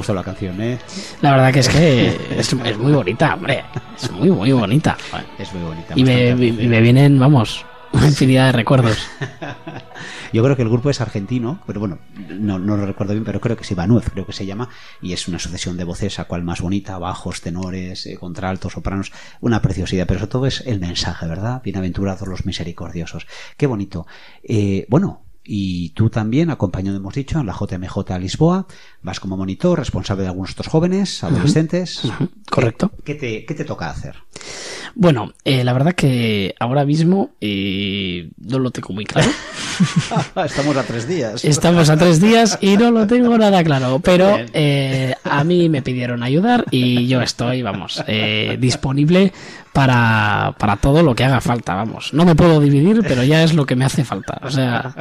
[0.01, 0.79] gustado la canción, eh?
[1.21, 3.63] La verdad que es que es, es muy bonita, hombre.
[3.95, 4.97] Es muy, muy bonita.
[5.37, 5.93] Es muy bonita.
[5.95, 6.51] Y me, bastante.
[6.53, 8.97] me- me vienen, vamos, una infinidad de recuerdos.
[10.33, 11.99] Yo creo que el grupo es argentino, pero bueno,
[12.29, 14.69] no, no lo recuerdo bien, pero creo que sí, Banuez, creo que se llama,
[15.01, 19.11] y es una sucesión de voces, a cual más bonita, bajos, tenores, eh, contraltos, sopranos,
[19.41, 21.61] una preciosidad, pero sobre todo es el mensaje, ¿verdad?
[21.63, 23.27] Bienaventurados los misericordiosos.
[23.57, 24.07] Qué bonito.
[24.41, 28.67] Eh, bueno, y tú también, acompañado, hemos dicho, en la JMJ Lisboa,
[29.01, 32.03] vas como monitor, responsable de algunos otros jóvenes, adolescentes.
[32.49, 32.91] correcto.
[33.03, 34.15] ¿Qué, qué te, qué te toca hacer?
[34.95, 39.29] Bueno, eh, la verdad que ahora mismo eh, no lo tengo muy claro.
[40.45, 41.43] Estamos a tres días.
[41.43, 45.81] Estamos a tres días y no lo tengo nada claro, pero eh, a mí me
[45.81, 49.31] pidieron ayudar y yo estoy, vamos, eh, disponible
[49.73, 52.13] para, para todo lo que haga falta, vamos.
[52.13, 54.39] No me puedo dividir, pero ya es lo que me hace falta.
[54.43, 54.93] O sea,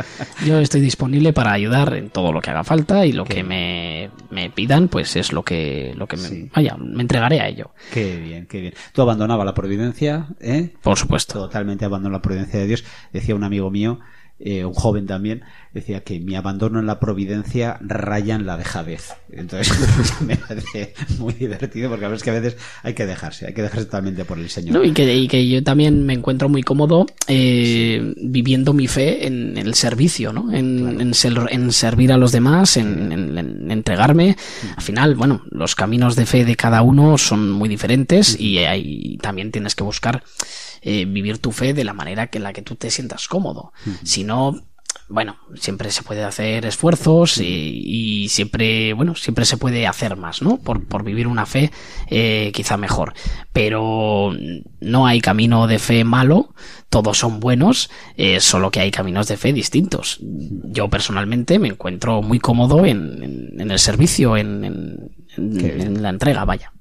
[0.47, 4.11] yo estoy disponible para ayudar en todo lo que haga falta y lo que me,
[4.31, 7.71] me pidan, pues es lo que, lo que me, vaya, me entregaré a ello.
[7.93, 8.75] Qué bien, qué bien.
[8.93, 9.80] Tú abandonabas la providencia,
[10.41, 10.75] ¿eh?
[10.83, 11.35] Por supuesto.
[11.35, 12.85] Totalmente abandonó la providencia de Dios.
[13.13, 14.01] Decía un amigo mío,
[14.39, 19.13] eh, un joven también, decía que mi abandono en la providencia raya en la dejadez.
[19.33, 19.73] Entonces
[20.21, 23.63] me parece muy divertido porque a veces que a veces hay que dejarse, hay que
[23.63, 24.75] dejarse totalmente por el Señor.
[24.77, 29.27] No, y, que, y que yo también me encuentro muy cómodo eh, viviendo mi fe
[29.27, 30.53] en el servicio, ¿no?
[30.53, 34.37] En, en ser- en servir a los demás, en, en- en entregarme.
[34.77, 39.19] Al final, bueno, los caminos de fe de cada uno son muy diferentes y ahí
[39.23, 40.23] también tienes que buscar
[40.83, 43.73] eh, vivir tu fe de la manera que en la que tú te sientas cómodo.
[44.03, 44.61] Si no,
[45.11, 47.45] bueno, siempre se puede hacer esfuerzos y,
[48.25, 50.59] y siempre, bueno, siempre se puede hacer más, ¿no?
[50.59, 51.71] Por, por vivir una fe
[52.09, 53.13] eh, quizá mejor.
[53.53, 54.33] Pero
[54.81, 56.55] no hay camino de fe malo,
[56.89, 60.19] todos son buenos, eh, solo que hay caminos de fe distintos.
[60.21, 66.45] Yo personalmente me encuentro muy cómodo en, en- en el servicio, en, en- la entrega,
[66.45, 66.73] vaya.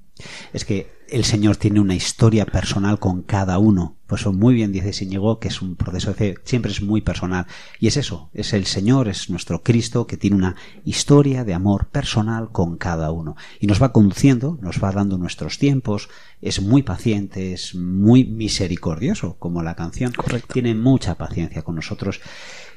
[0.52, 3.96] Es que el Señor tiene una historia personal con cada uno.
[4.10, 7.46] Pues muy bien dice Íñigo que es un proceso de fe, siempre es muy personal.
[7.78, 11.86] Y es eso, es el Señor, es nuestro Cristo que tiene una historia de amor
[11.90, 13.36] personal con cada uno.
[13.60, 16.08] Y nos va conduciendo, nos va dando nuestros tiempos,
[16.40, 20.12] es muy paciente, es muy misericordioso, como la canción.
[20.52, 22.20] Tiene mucha paciencia con nosotros.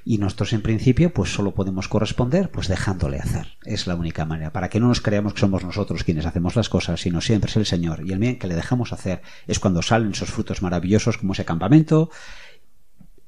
[0.06, 3.58] Y nosotros en principio pues solo podemos corresponder pues dejándole hacer.
[3.64, 4.52] Es la única manera.
[4.52, 7.58] Para que no nos creamos que somos nosotros quienes hacemos las cosas, sino siempre es
[7.58, 8.06] el Señor.
[8.06, 11.46] Y el bien que le dejamos hacer es cuando salen esos frutos maravillosos como ese
[11.46, 12.10] campamento.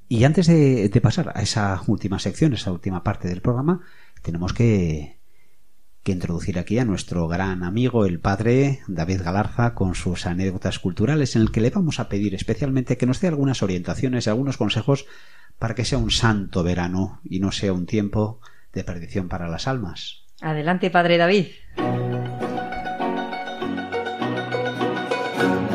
[0.07, 3.81] Y antes de, de pasar a esa última sección, esa última parte del programa,
[4.21, 5.15] tenemos que,
[6.05, 11.35] que introducir aquí a nuestro gran amigo, el padre David Galarza, con sus anécdotas culturales,
[11.35, 15.07] en el que le vamos a pedir especialmente que nos dé algunas orientaciones algunos consejos
[15.59, 18.39] para que sea un santo verano y no sea un tiempo
[18.73, 20.23] de perdición para las almas.
[20.41, 21.47] Adelante, padre David.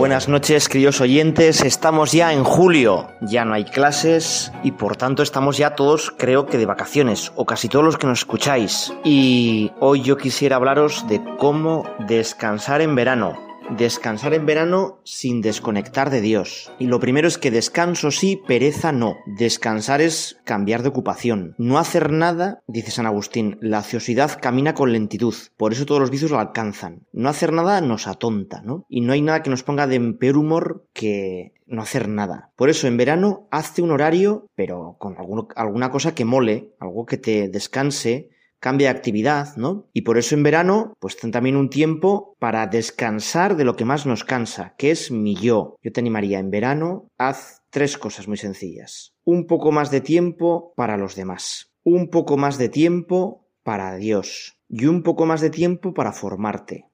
[0.01, 1.61] Buenas noches, queridos oyentes.
[1.63, 3.09] Estamos ya en julio.
[3.21, 7.45] Ya no hay clases y por tanto estamos ya todos, creo que de vacaciones, o
[7.45, 8.95] casi todos los que nos escucháis.
[9.05, 13.50] Y hoy yo quisiera hablaros de cómo descansar en verano.
[13.77, 16.73] Descansar en verano sin desconectar de Dios.
[16.79, 19.17] Y lo primero es que descanso sí, pereza no.
[19.27, 21.55] Descansar es cambiar de ocupación.
[21.57, 25.35] No hacer nada, dice San Agustín, la ociosidad camina con lentitud.
[25.57, 27.07] Por eso todos los vicios lo alcanzan.
[27.13, 28.85] No hacer nada nos atonta, ¿no?
[28.89, 32.51] Y no hay nada que nos ponga de peor humor que no hacer nada.
[32.57, 35.17] Por eso en verano hazte un horario, pero con
[35.55, 39.89] alguna cosa que mole, algo que te descanse, cambia de actividad, ¿no?
[39.93, 44.07] Y por eso en verano, pues también un tiempo para descansar de lo que más
[44.07, 45.77] nos cansa, que es mi yo.
[45.83, 49.15] Yo te animaría en verano, haz tres cosas muy sencillas.
[49.25, 51.73] Un poco más de tiempo para los demás.
[51.83, 54.59] Un poco más de tiempo para Dios.
[54.69, 56.87] Y un poco más de tiempo para formarte.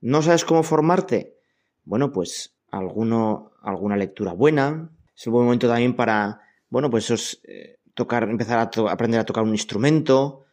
[0.00, 1.38] ¿No sabes cómo formarte?
[1.84, 4.90] Bueno, pues alguno, alguna lectura buena.
[5.16, 9.20] Es un buen momento también para, bueno, pues eso es, eh, tocar, empezar a aprender
[9.20, 10.43] a tocar un instrumento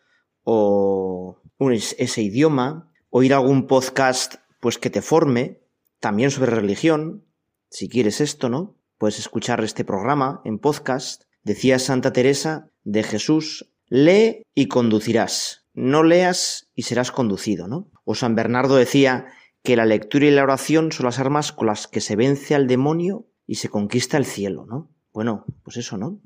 [0.44, 5.60] o un, es- ese idioma, oír algún podcast pues que te forme,
[6.00, 7.26] también sobre religión,
[7.70, 8.76] si quieres esto, ¿no?
[8.98, 11.24] Puedes escuchar este programa en podcast.
[11.44, 17.90] Decía Santa Teresa de Jesús, lee y conducirás, no leas y serás conducido, ¿no?
[18.04, 19.28] O San Bernardo decía
[19.64, 22.68] que la lectura y la oración son las armas con las que se vence al
[22.68, 24.90] demonio y se conquista el cielo, ¿no?
[25.14, 26.20] Bueno, pues eso, ¿no?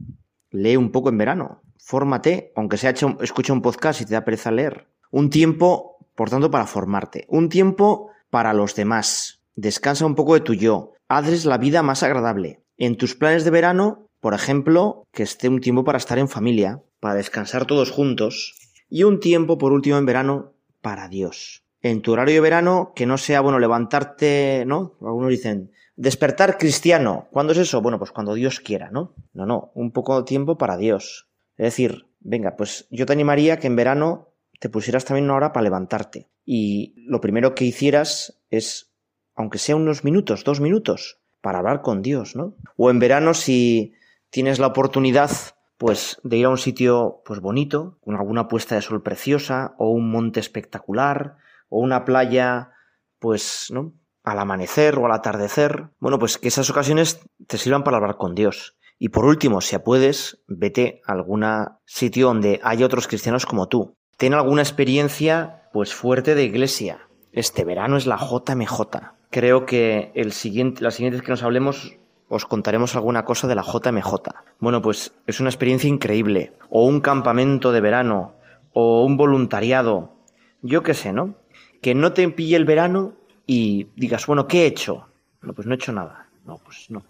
[0.51, 4.25] Lee un poco en verano, fórmate, aunque sea hecho, escucha un podcast y te da
[4.25, 4.87] pereza leer.
[5.11, 7.25] Un tiempo, por tanto, para formarte.
[7.29, 9.43] Un tiempo para los demás.
[9.55, 10.93] Descansa un poco de tu yo.
[11.07, 12.63] Hazles la vida más agradable.
[12.77, 16.81] En tus planes de verano, por ejemplo, que esté un tiempo para estar en familia,
[16.99, 18.55] para descansar todos juntos.
[18.89, 21.63] Y un tiempo, por último, en verano, para Dios.
[21.83, 24.95] En tu horario de verano, que no sea, bueno, levantarte, ¿no?
[25.01, 27.27] Algunos dicen, despertar cristiano.
[27.29, 27.79] ¿Cuándo es eso?
[27.83, 29.13] Bueno, pues cuando Dios quiera, ¿no?
[29.33, 31.27] No, no, un poco de tiempo para Dios.
[31.57, 34.29] Es decir, venga, pues yo te animaría que en verano
[34.59, 36.29] te pusieras también una hora para levantarte.
[36.45, 38.91] Y lo primero que hicieras es,
[39.35, 42.55] aunque sea unos minutos, dos minutos, para hablar con Dios, ¿no?
[42.77, 43.93] O en verano, si
[44.29, 45.29] tienes la oportunidad,
[45.77, 49.91] pues, de ir a un sitio, pues, bonito, con alguna puesta de sol preciosa, o
[49.91, 51.37] un monte espectacular,
[51.69, 52.71] o una playa,
[53.19, 53.93] pues, ¿no?
[54.23, 55.89] Al amanecer o al atardecer.
[55.99, 58.75] Bueno, pues que esas ocasiones te sirvan para hablar con Dios.
[58.97, 61.45] Y por último, si puedes, vete a algún
[61.85, 63.95] sitio donde haya otros cristianos como tú.
[64.17, 67.07] Ten alguna experiencia, pues, fuerte de iglesia.
[67.31, 68.81] Este verano es la JMJ.
[69.29, 71.97] Creo que el siguiente, las siguientes que nos hablemos
[72.29, 74.13] os contaremos alguna cosa de la JMJ.
[74.59, 76.53] Bueno, pues es una experiencia increíble.
[76.69, 78.35] O un campamento de verano,
[78.73, 80.15] o un voluntariado.
[80.61, 81.35] Yo qué sé, ¿no?
[81.81, 83.13] Que no te pille el verano
[83.45, 85.07] y digas, bueno, ¿qué he hecho?
[85.41, 86.29] No, pues no he hecho nada.
[86.45, 87.03] No, pues no.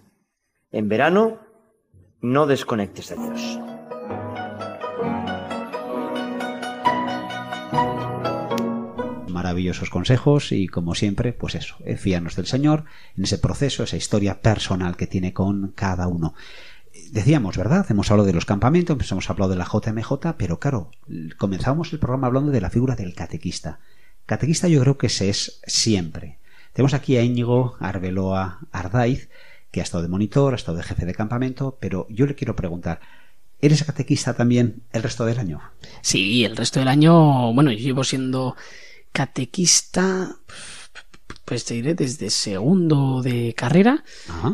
[0.71, 1.39] En verano,
[2.21, 3.59] no desconectes de Dios.
[9.45, 12.85] maravillosos consejos y como siempre, pues eso, eh, fíanos del Señor
[13.15, 16.33] en ese proceso, esa historia personal que tiene con cada uno.
[17.11, 17.85] Decíamos, ¿verdad?
[17.89, 20.89] Hemos hablado de los campamentos, pues hemos hablado de la JMJ, pero claro,
[21.37, 23.79] comenzamos el programa hablando de la figura del catequista.
[24.25, 26.39] Catequista yo creo que se es siempre.
[26.73, 29.29] Tenemos aquí a Íñigo Arbeloa Ardaiz,
[29.75, 32.55] que ha estado de monitor, ha estado de jefe de campamento, pero yo le quiero
[32.55, 33.01] preguntar,
[33.59, 35.59] ¿eres catequista también el resto del año?
[35.99, 38.55] Sí, el resto del año, bueno, yo llevo siendo
[39.11, 40.37] catequista,
[41.43, 44.05] pues te diré desde segundo de carrera,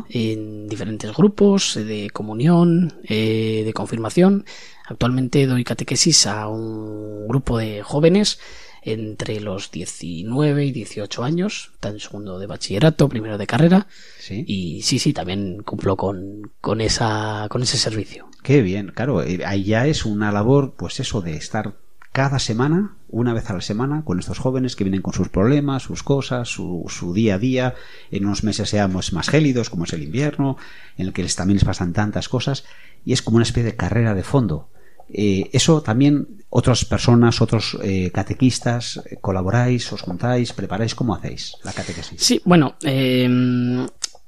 [0.08, 4.44] en diferentes grupos de comunión, eh, de confirmación.
[4.88, 8.40] Actualmente doy catequesis a un grupo de jóvenes
[8.82, 13.86] entre los 19 y 18 años, está en segundo de bachillerato, primero de carrera,
[14.28, 18.28] y sí, sí, también cumplo con, con, esa, con ese servicio.
[18.42, 21.76] Qué bien, claro, eh, ahí ya es una labor, pues eso, de estar
[22.12, 25.82] cada semana, una vez a la semana, con estos jóvenes que vienen con sus problemas,
[25.82, 27.74] sus cosas, su, su día a día.
[28.10, 30.58] En unos meses seamos más gélidos, como es el invierno,
[30.98, 32.64] en el que les, también les pasan tantas cosas,
[33.04, 34.68] y es como una especie de carrera de fondo.
[35.14, 41.54] Eh, eso también otras personas, otros eh, catequistas, eh, colaboráis, os juntáis, preparáis, ¿cómo hacéis
[41.64, 42.20] la catequesis?
[42.22, 43.24] Sí, bueno, eh,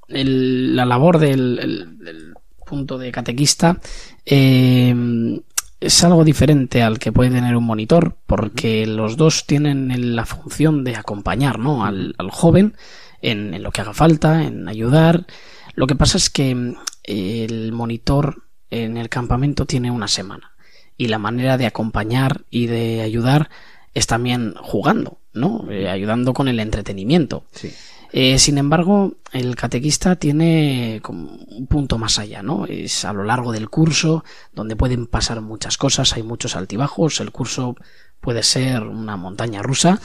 [0.08, 2.34] el- la labor del, el- del
[2.66, 3.78] punto de catequista
[5.80, 10.82] es algo diferente al que puede tener un monitor, porque los dos tienen la función
[10.84, 11.84] de acompañar ¿no?
[11.84, 12.74] al, al joven
[13.20, 15.26] en, en lo que haga falta, en ayudar.
[15.74, 16.74] Lo que pasa es que
[17.04, 20.52] el monitor en el campamento tiene una semana
[20.96, 23.50] y la manera de acompañar y de ayudar
[23.94, 25.70] es también jugando, ¿no?
[25.70, 27.44] Eh, ayudando con el entretenimiento.
[28.12, 32.66] Eh, sin embargo, el catequista tiene como un punto más allá, ¿no?
[32.66, 37.32] Es a lo largo del curso donde pueden pasar muchas cosas, hay muchos altibajos, el
[37.32, 37.76] curso
[38.20, 40.00] puede ser una montaña rusa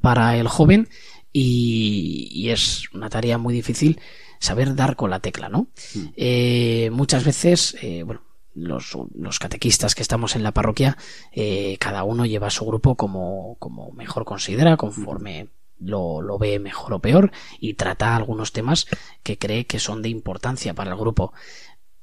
[0.00, 0.88] para el joven
[1.32, 3.98] y, y es una tarea muy difícil
[4.44, 5.68] saber dar con la tecla, ¿no?
[6.16, 8.20] Eh, muchas veces, eh, bueno,
[8.54, 10.96] los, los catequistas que estamos en la parroquia,
[11.32, 15.48] eh, cada uno lleva su grupo como, como mejor considera, conforme
[15.80, 18.86] lo, lo ve mejor o peor, y trata algunos temas
[19.22, 21.32] que cree que son de importancia para el grupo.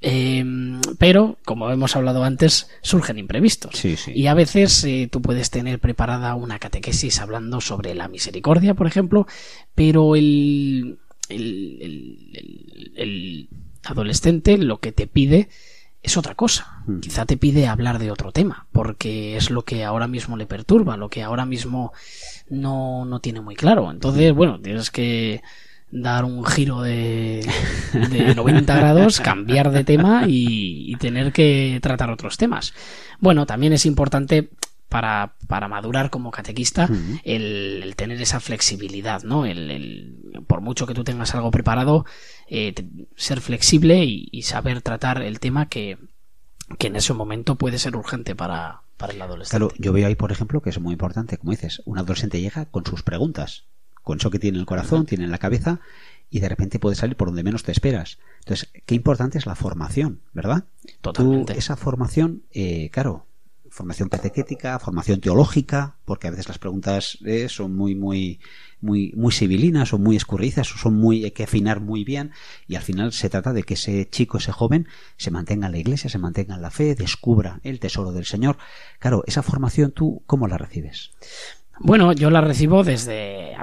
[0.04, 0.44] Eh,
[0.98, 3.74] pero, como hemos hablado antes, surgen imprevistos.
[4.16, 8.88] Y a veces eh, tú puedes tener preparada una catequesis hablando sobre la misericordia, por
[8.88, 9.28] ejemplo,
[9.76, 10.98] pero el,
[11.30, 13.50] el, el- el- el
[13.84, 15.50] adolescente lo que te pide
[16.04, 16.84] es otra cosa.
[17.02, 20.98] Quizá te pide hablar de otro tema, porque es lo que ahora mismo le perturba,
[20.98, 21.94] lo que ahora mismo
[22.50, 23.92] no, no tiene muy claro.
[23.92, 25.42] Entonces, bueno, tienes que
[25.92, 27.46] dar un giro de,
[27.94, 32.74] de 90 grados, cambiar de tema y, y tener que tratar otros temas.
[33.20, 34.50] Bueno, también es importante
[34.92, 36.90] para, para madurar como catequista
[37.24, 39.46] el, el tener esa flexibilidad, ¿no?
[39.46, 42.06] El, el- por mucho que tú tengas algo preparado,
[42.50, 42.74] eh,
[43.16, 45.98] ser flexible y, y saber tratar el tema que,
[46.78, 49.58] que en ese momento puede ser urgente para, para el adolescente.
[49.66, 52.66] Claro, yo veo ahí, por ejemplo, que es muy importante, como dices, un adolescente llega
[52.66, 53.64] con sus preguntas,
[54.04, 55.80] con eso que tiene en el corazón, tiene en la cabeza,
[56.30, 58.18] y de repente puede salir por donde menos te esperas.
[58.40, 60.66] Entonces, qué importante es la formación, ¿verdad?
[61.02, 61.54] Totalmente.
[61.54, 63.26] Tú, esa formación, eh, claro,
[63.72, 68.40] formación catequética, formación teológica, porque a veces las preguntas eh, son muy, muy,
[68.82, 72.32] muy, muy civilinas o muy escurridizas o son muy, hay que afinar muy bien
[72.68, 75.80] y al final se trata de que ese chico, ese joven, se mantenga en la
[75.80, 78.58] iglesia, se mantenga en la fe, descubra el tesoro del Señor.
[79.00, 81.12] Claro, esa formación tú, ¿cómo la recibes?
[81.80, 83.56] Bueno, yo la recibo desde,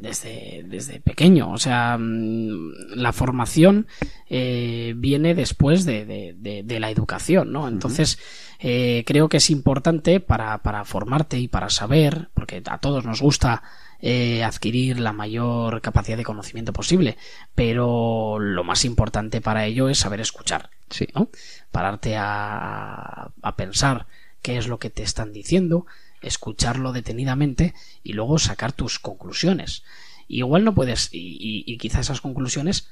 [0.00, 1.50] desde, desde pequeño.
[1.52, 3.86] O sea, mm, la formación
[4.28, 7.68] eh, viene después de, de- de- de la educación, ¿no?
[7.68, 8.18] Entonces,
[8.58, 13.20] eh, creo que es importante para, para formarte y para saber, porque a todos nos
[13.20, 13.62] gusta
[14.00, 17.16] eh, adquirir la mayor capacidad de conocimiento posible,
[17.54, 21.08] pero lo más importante para ello es saber escuchar, sí.
[21.14, 21.30] ¿no?
[21.72, 24.06] Pararte a, a pensar
[24.42, 25.86] qué es lo que te están diciendo,
[26.26, 29.82] escucharlo detenidamente y luego sacar tus conclusiones.
[30.28, 32.88] Igual no puedes, y, y- y quizás esas conclusiones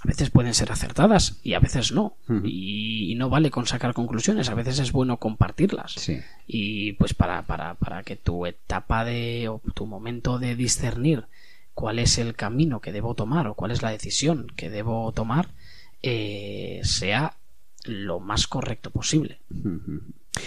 [0.00, 2.16] a veces pueden ser acertadas y a veces no.
[2.44, 5.92] y, y no vale con sacar conclusiones, a veces es bueno compartirlas.
[6.46, 11.24] Y pues para, para, para que tu etapa de, o tu momento de discernir
[11.74, 15.48] cuál es el camino que debo tomar o cuál es la decisión que debo tomar,
[16.02, 17.34] eh, sea
[17.84, 19.38] lo más correcto posible.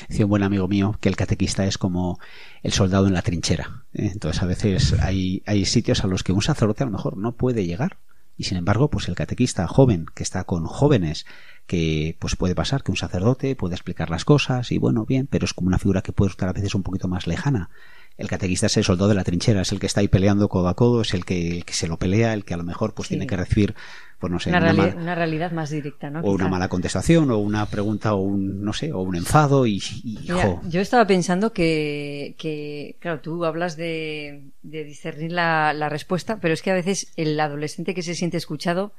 [0.10, 2.20] Decía un buen amigo mío que el catequista es como
[2.64, 3.84] el soldado en la trinchera.
[3.94, 7.34] Entonces a veces hay, hay sitios a los que un sacerdote a lo mejor no
[7.34, 7.98] puede llegar.
[8.38, 11.26] Y sin embargo, pues el catequista joven que está con jóvenes,
[11.68, 15.46] que pues puede pasar que un sacerdote puede explicar las cosas y bueno, bien, pero
[15.46, 17.70] es como una figura que puede estar a veces un poquito más lejana.
[18.18, 20.68] el catequista es el soldado de la trinchera, es el que está ahí peleando codo
[20.68, 22.94] a codo, es el que, el que se lo pelea, el que a lo mejor
[22.94, 23.14] pues Sí.
[23.14, 23.76] tiene que recibir,
[24.22, 26.22] pues no sé, una, una reali- mala- una realidad más directa, ¿no?
[26.22, 29.82] o una mala contestación, o una pregunta, o un, no sé, o un enfado, y,
[30.06, 35.74] y, Mira, jo, yo estaba pensando que, que, claro, tú hablas de, de discernir la,
[35.74, 38.94] la respuesta, pero es que a veces el adolescente que se siente escuchado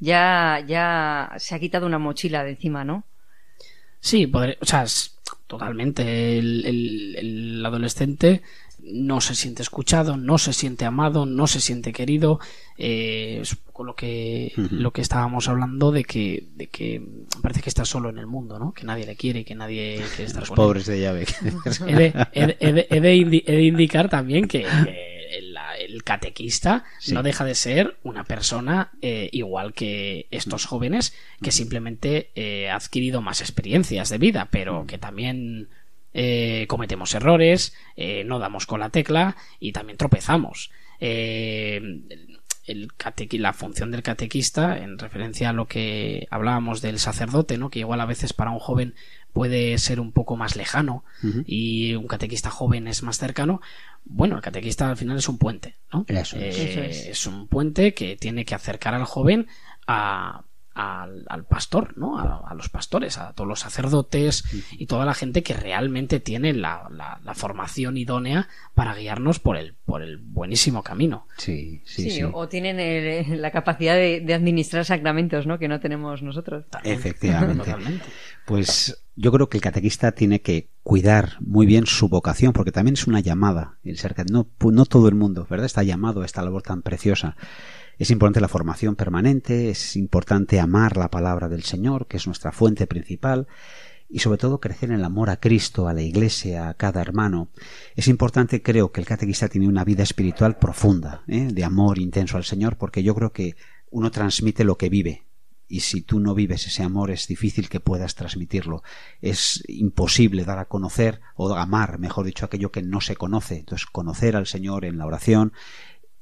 [0.00, 3.04] ya, ya se ha quitado una mochila de encima, ¿no?
[4.00, 5.12] Sí, podré- o sea, es-
[5.46, 6.38] totalmente.
[6.38, 8.42] El, el- el adolescente
[8.86, 12.38] no se siente escuchado, no se siente amado, no se siente querido.
[12.76, 17.02] eh, es un poco lo que, lo que estábamos hablando de que, de que
[17.42, 18.72] parece que está solo en el mundo, ¿no?
[18.72, 20.64] Que nadie le quiere y que nadie quiere estar los con él.
[20.66, 21.26] pobres de llave.
[21.86, 25.38] He de, he de- he de- he de indi- he de indicar también que, que
[25.38, 25.56] el,
[25.88, 27.14] el catequista Sí.
[27.14, 32.76] no deja de ser una persona eh, igual que estos jóvenes que simplemente eh, ha
[32.76, 35.68] adquirido más experiencias de vida, pero que también
[36.14, 40.70] eh, cometemos errores, eh, no damos con la tecla y también tropezamos.
[41.00, 46.98] Eh, el- el catequi- la función del catequista, en referencia a lo que hablábamos del
[46.98, 47.68] sacerdote, ¿no?
[47.68, 48.94] que igual a veces para un joven
[49.34, 51.04] puede ser un poco más lejano
[51.46, 53.60] y un catequista joven es más cercano,
[54.06, 56.06] bueno, el catequista al final es un puente, ¿no?
[56.08, 56.56] Eso Eh, es.
[56.58, 57.06] Eso es.
[57.06, 59.46] es un puente que tiene que acercar al joven
[59.86, 60.44] a,
[60.74, 62.18] al, al pastor, ¿no?
[62.18, 66.52] A, a los pastores, a todos los sacerdotes y toda la gente que realmente tiene
[66.52, 71.26] la, la- la formación idónea para guiarnos por el, por el buenísimo camino.
[71.38, 75.58] Sí, Sí, o tienen el- la capacidad de, de administrar sacramentos, ¿no?
[75.58, 76.64] Que no tenemos nosotros.
[76.82, 77.64] Efectivamente.
[77.64, 78.04] Totalmente.
[78.44, 82.94] Pues yo creo que el catequista tiene que cuidar muy bien su vocación, porque también
[82.94, 83.78] es una llamada.
[83.84, 85.66] El ser no, pu- no todo el mundo, ¿verdad?
[85.66, 87.36] Está llamado a esta labor tan preciosa.
[87.98, 92.52] Es importante la formación permanente, es importante amar la palabra del Señor, que es nuestra
[92.52, 93.46] fuente principal,
[94.08, 97.50] y sobre todo crecer en el amor a Cristo, a la Iglesia, a cada hermano.
[97.96, 101.48] Es importante, creo, que el catequista tiene una vida espiritual profunda, ¿eh?
[101.52, 103.56] de amor intenso al Señor, porque yo creo que
[103.90, 105.24] uno transmite lo que vive,
[105.66, 108.82] y si tú no vives ese amor es difícil que puedas transmitirlo.
[109.20, 113.58] Es imposible dar a conocer o amar, mejor dicho, aquello que no se conoce.
[113.58, 115.52] Entonces, conocer al Señor en la oración,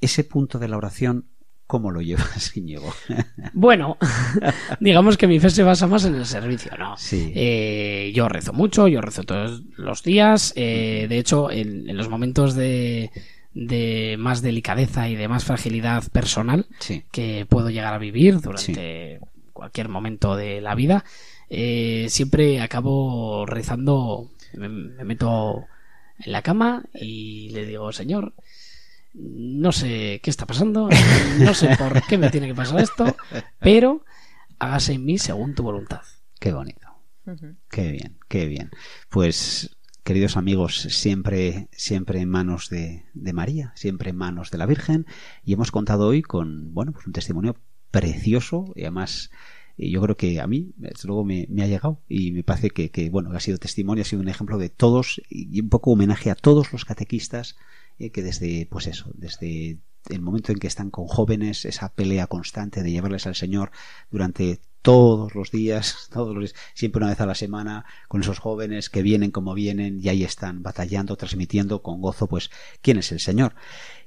[0.00, 1.31] ese punto de la oración,
[1.72, 2.92] ¿cómo lo llevas, Íñigo?
[3.54, 3.96] Bueno,
[4.80, 6.98] digamos que mi fe se basa más en el servicio, ¿no?
[6.98, 7.32] Sí.
[7.34, 10.52] Eh, yo rezo mucho, yo rezo todos los días.
[10.54, 13.10] eh, de hecho, en, en los momentos de,
[13.54, 17.04] de más delicadeza y de más fragilidad personal Sí.
[17.10, 19.20] que puedo llegar a vivir durante
[19.54, 21.06] cualquier momento de la vida,
[21.48, 25.64] eh, siempre acabo rezando, me, me meto
[26.18, 28.34] en la cama y le digo, Señor,
[29.14, 30.88] no sé qué está pasando,
[31.38, 33.16] no sé por qué me tiene que pasar esto,
[33.60, 34.04] pero
[34.58, 36.02] hágase en mí según tu voluntad.
[36.38, 36.88] Qué bonito.
[37.70, 38.70] Qué bien, qué bien.
[39.08, 44.66] Pues, queridos amigos, siempre, siempre en manos de, de María, siempre en manos de la
[44.66, 45.06] Virgen,
[45.44, 47.56] y hemos contado hoy con, bueno, pues un testimonio
[47.92, 49.30] precioso, y además,
[49.76, 52.70] eh, yo creo que a mí, desde luego, me, me ha llegado, y me parece
[52.70, 55.92] que, que, bueno, ha sido testimonio, ha sido un ejemplo de todos, y un poco
[55.92, 57.56] homenaje a todos los catequistas,
[57.98, 59.78] eh, que desde, pues eso, desde
[60.10, 63.70] el momento en que están con jóvenes, esa pelea constante de llevarles al Señor
[64.10, 68.38] durante todos los días, todos los días, siempre una vez a la semana, con esos
[68.38, 72.50] jóvenes que vienen como vienen y ahí están batallando, transmitiendo con gozo, pues,
[72.82, 73.54] quién es el Señor.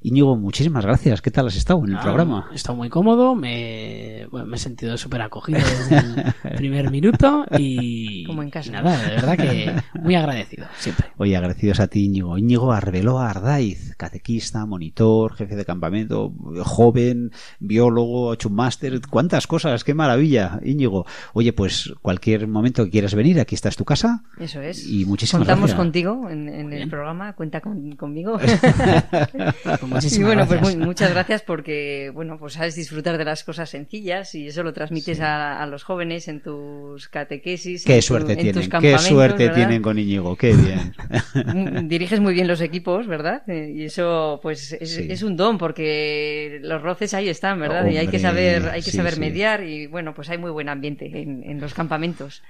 [0.02, 1.22] Íñigo, muchísimas gracias.
[1.24, 2.50] ¿Qué tal has estado en el Ah, programa?
[2.52, 7.46] He estado muy cómodo, me, bueno, me he sentido súper acogido desde el primer minuto
[7.58, 8.72] y, Como en casa.
[8.72, 11.08] nada, de verdad que muy agradecido, siempre.
[11.18, 12.38] Oye, agradecidos a ti, Íñigo.
[12.38, 16.32] Íñigo Arbeloa Ardaiz, catequista, monitor, jefe de campamento,
[16.64, 21.06] joven, biólogo, ha hecho un máster, cuántas cosas, qué maravilla, Íñigo.
[21.34, 24.24] Oye, pues cualquier momento que quieras venir, aquí está es tu casa.
[24.40, 24.88] Eso es.
[24.88, 25.78] Y muchísimas Contamos gracias.
[25.78, 28.40] contigo en, en el programa, cuenta con- conmigo.
[29.82, 33.70] y muchísimas bueno, pues muy- muchas gracias porque, bueno, pues sabes disfrutar de las cosas
[33.70, 37.84] sencillas y eso lo transmites a, a los jóvenes en tus catequesis.
[37.86, 39.56] Qué en tu- suerte en tus tienen, qué suerte ¿verdad?
[39.56, 40.94] tienen con Íñigo, qué bien.
[41.36, 43.44] Mm, Diriges muy bien los equipos, ¿verdad?
[43.48, 45.08] Eh, Y eso, pues, es, Sí.
[45.10, 47.86] es un don porque los roces ahí están, ¿verdad?
[47.90, 50.70] y hay que saber, hay que sí, saber mediar y, bueno, pues hay muy buen
[50.70, 52.42] ambiente en, en los campamentos.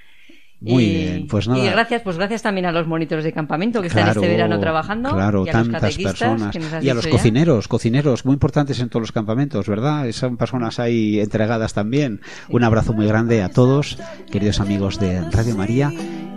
[0.62, 1.62] Muy Y- bien, pues nada.
[1.62, 5.12] Y gracias, pues gracias también a los monitores de campamento que están este verano trabajando.
[5.12, 6.52] Claro, y a los tantas catequistas personas.
[6.54, 7.12] que nos has Y a los ya.
[7.12, 10.10] cocineros, cocineros muy importantes en todos los campamentos, ¿verdad?
[10.14, 12.22] Son personas ahí entregadas también.
[12.50, 14.00] Un abrazo muy grande a todos,
[14.32, 15.92] queridos amigos de Radio María.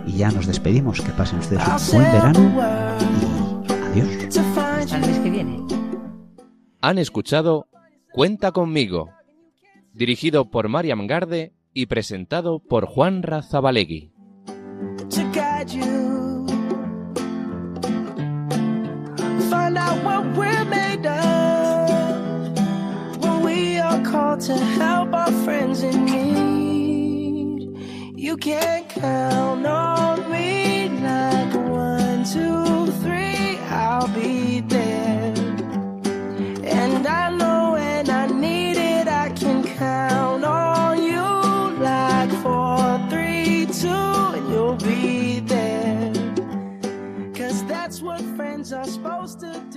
[0.05, 0.99] Y ya nos despedimos.
[1.01, 1.63] Que pasen ustedes
[1.93, 2.97] un buen verano.
[3.95, 4.37] Y adiós.
[4.37, 5.59] Hasta el mes que viene.
[6.81, 7.67] Han escuchado
[8.11, 9.11] Cuenta conmigo,
[9.93, 14.11] dirigido por Mariam Garde y presentado por Juan Razabalegui.
[32.33, 34.61] two, three, I'll be.
[36.63, 37.48] And I know.
[48.71, 49.68] are supposed to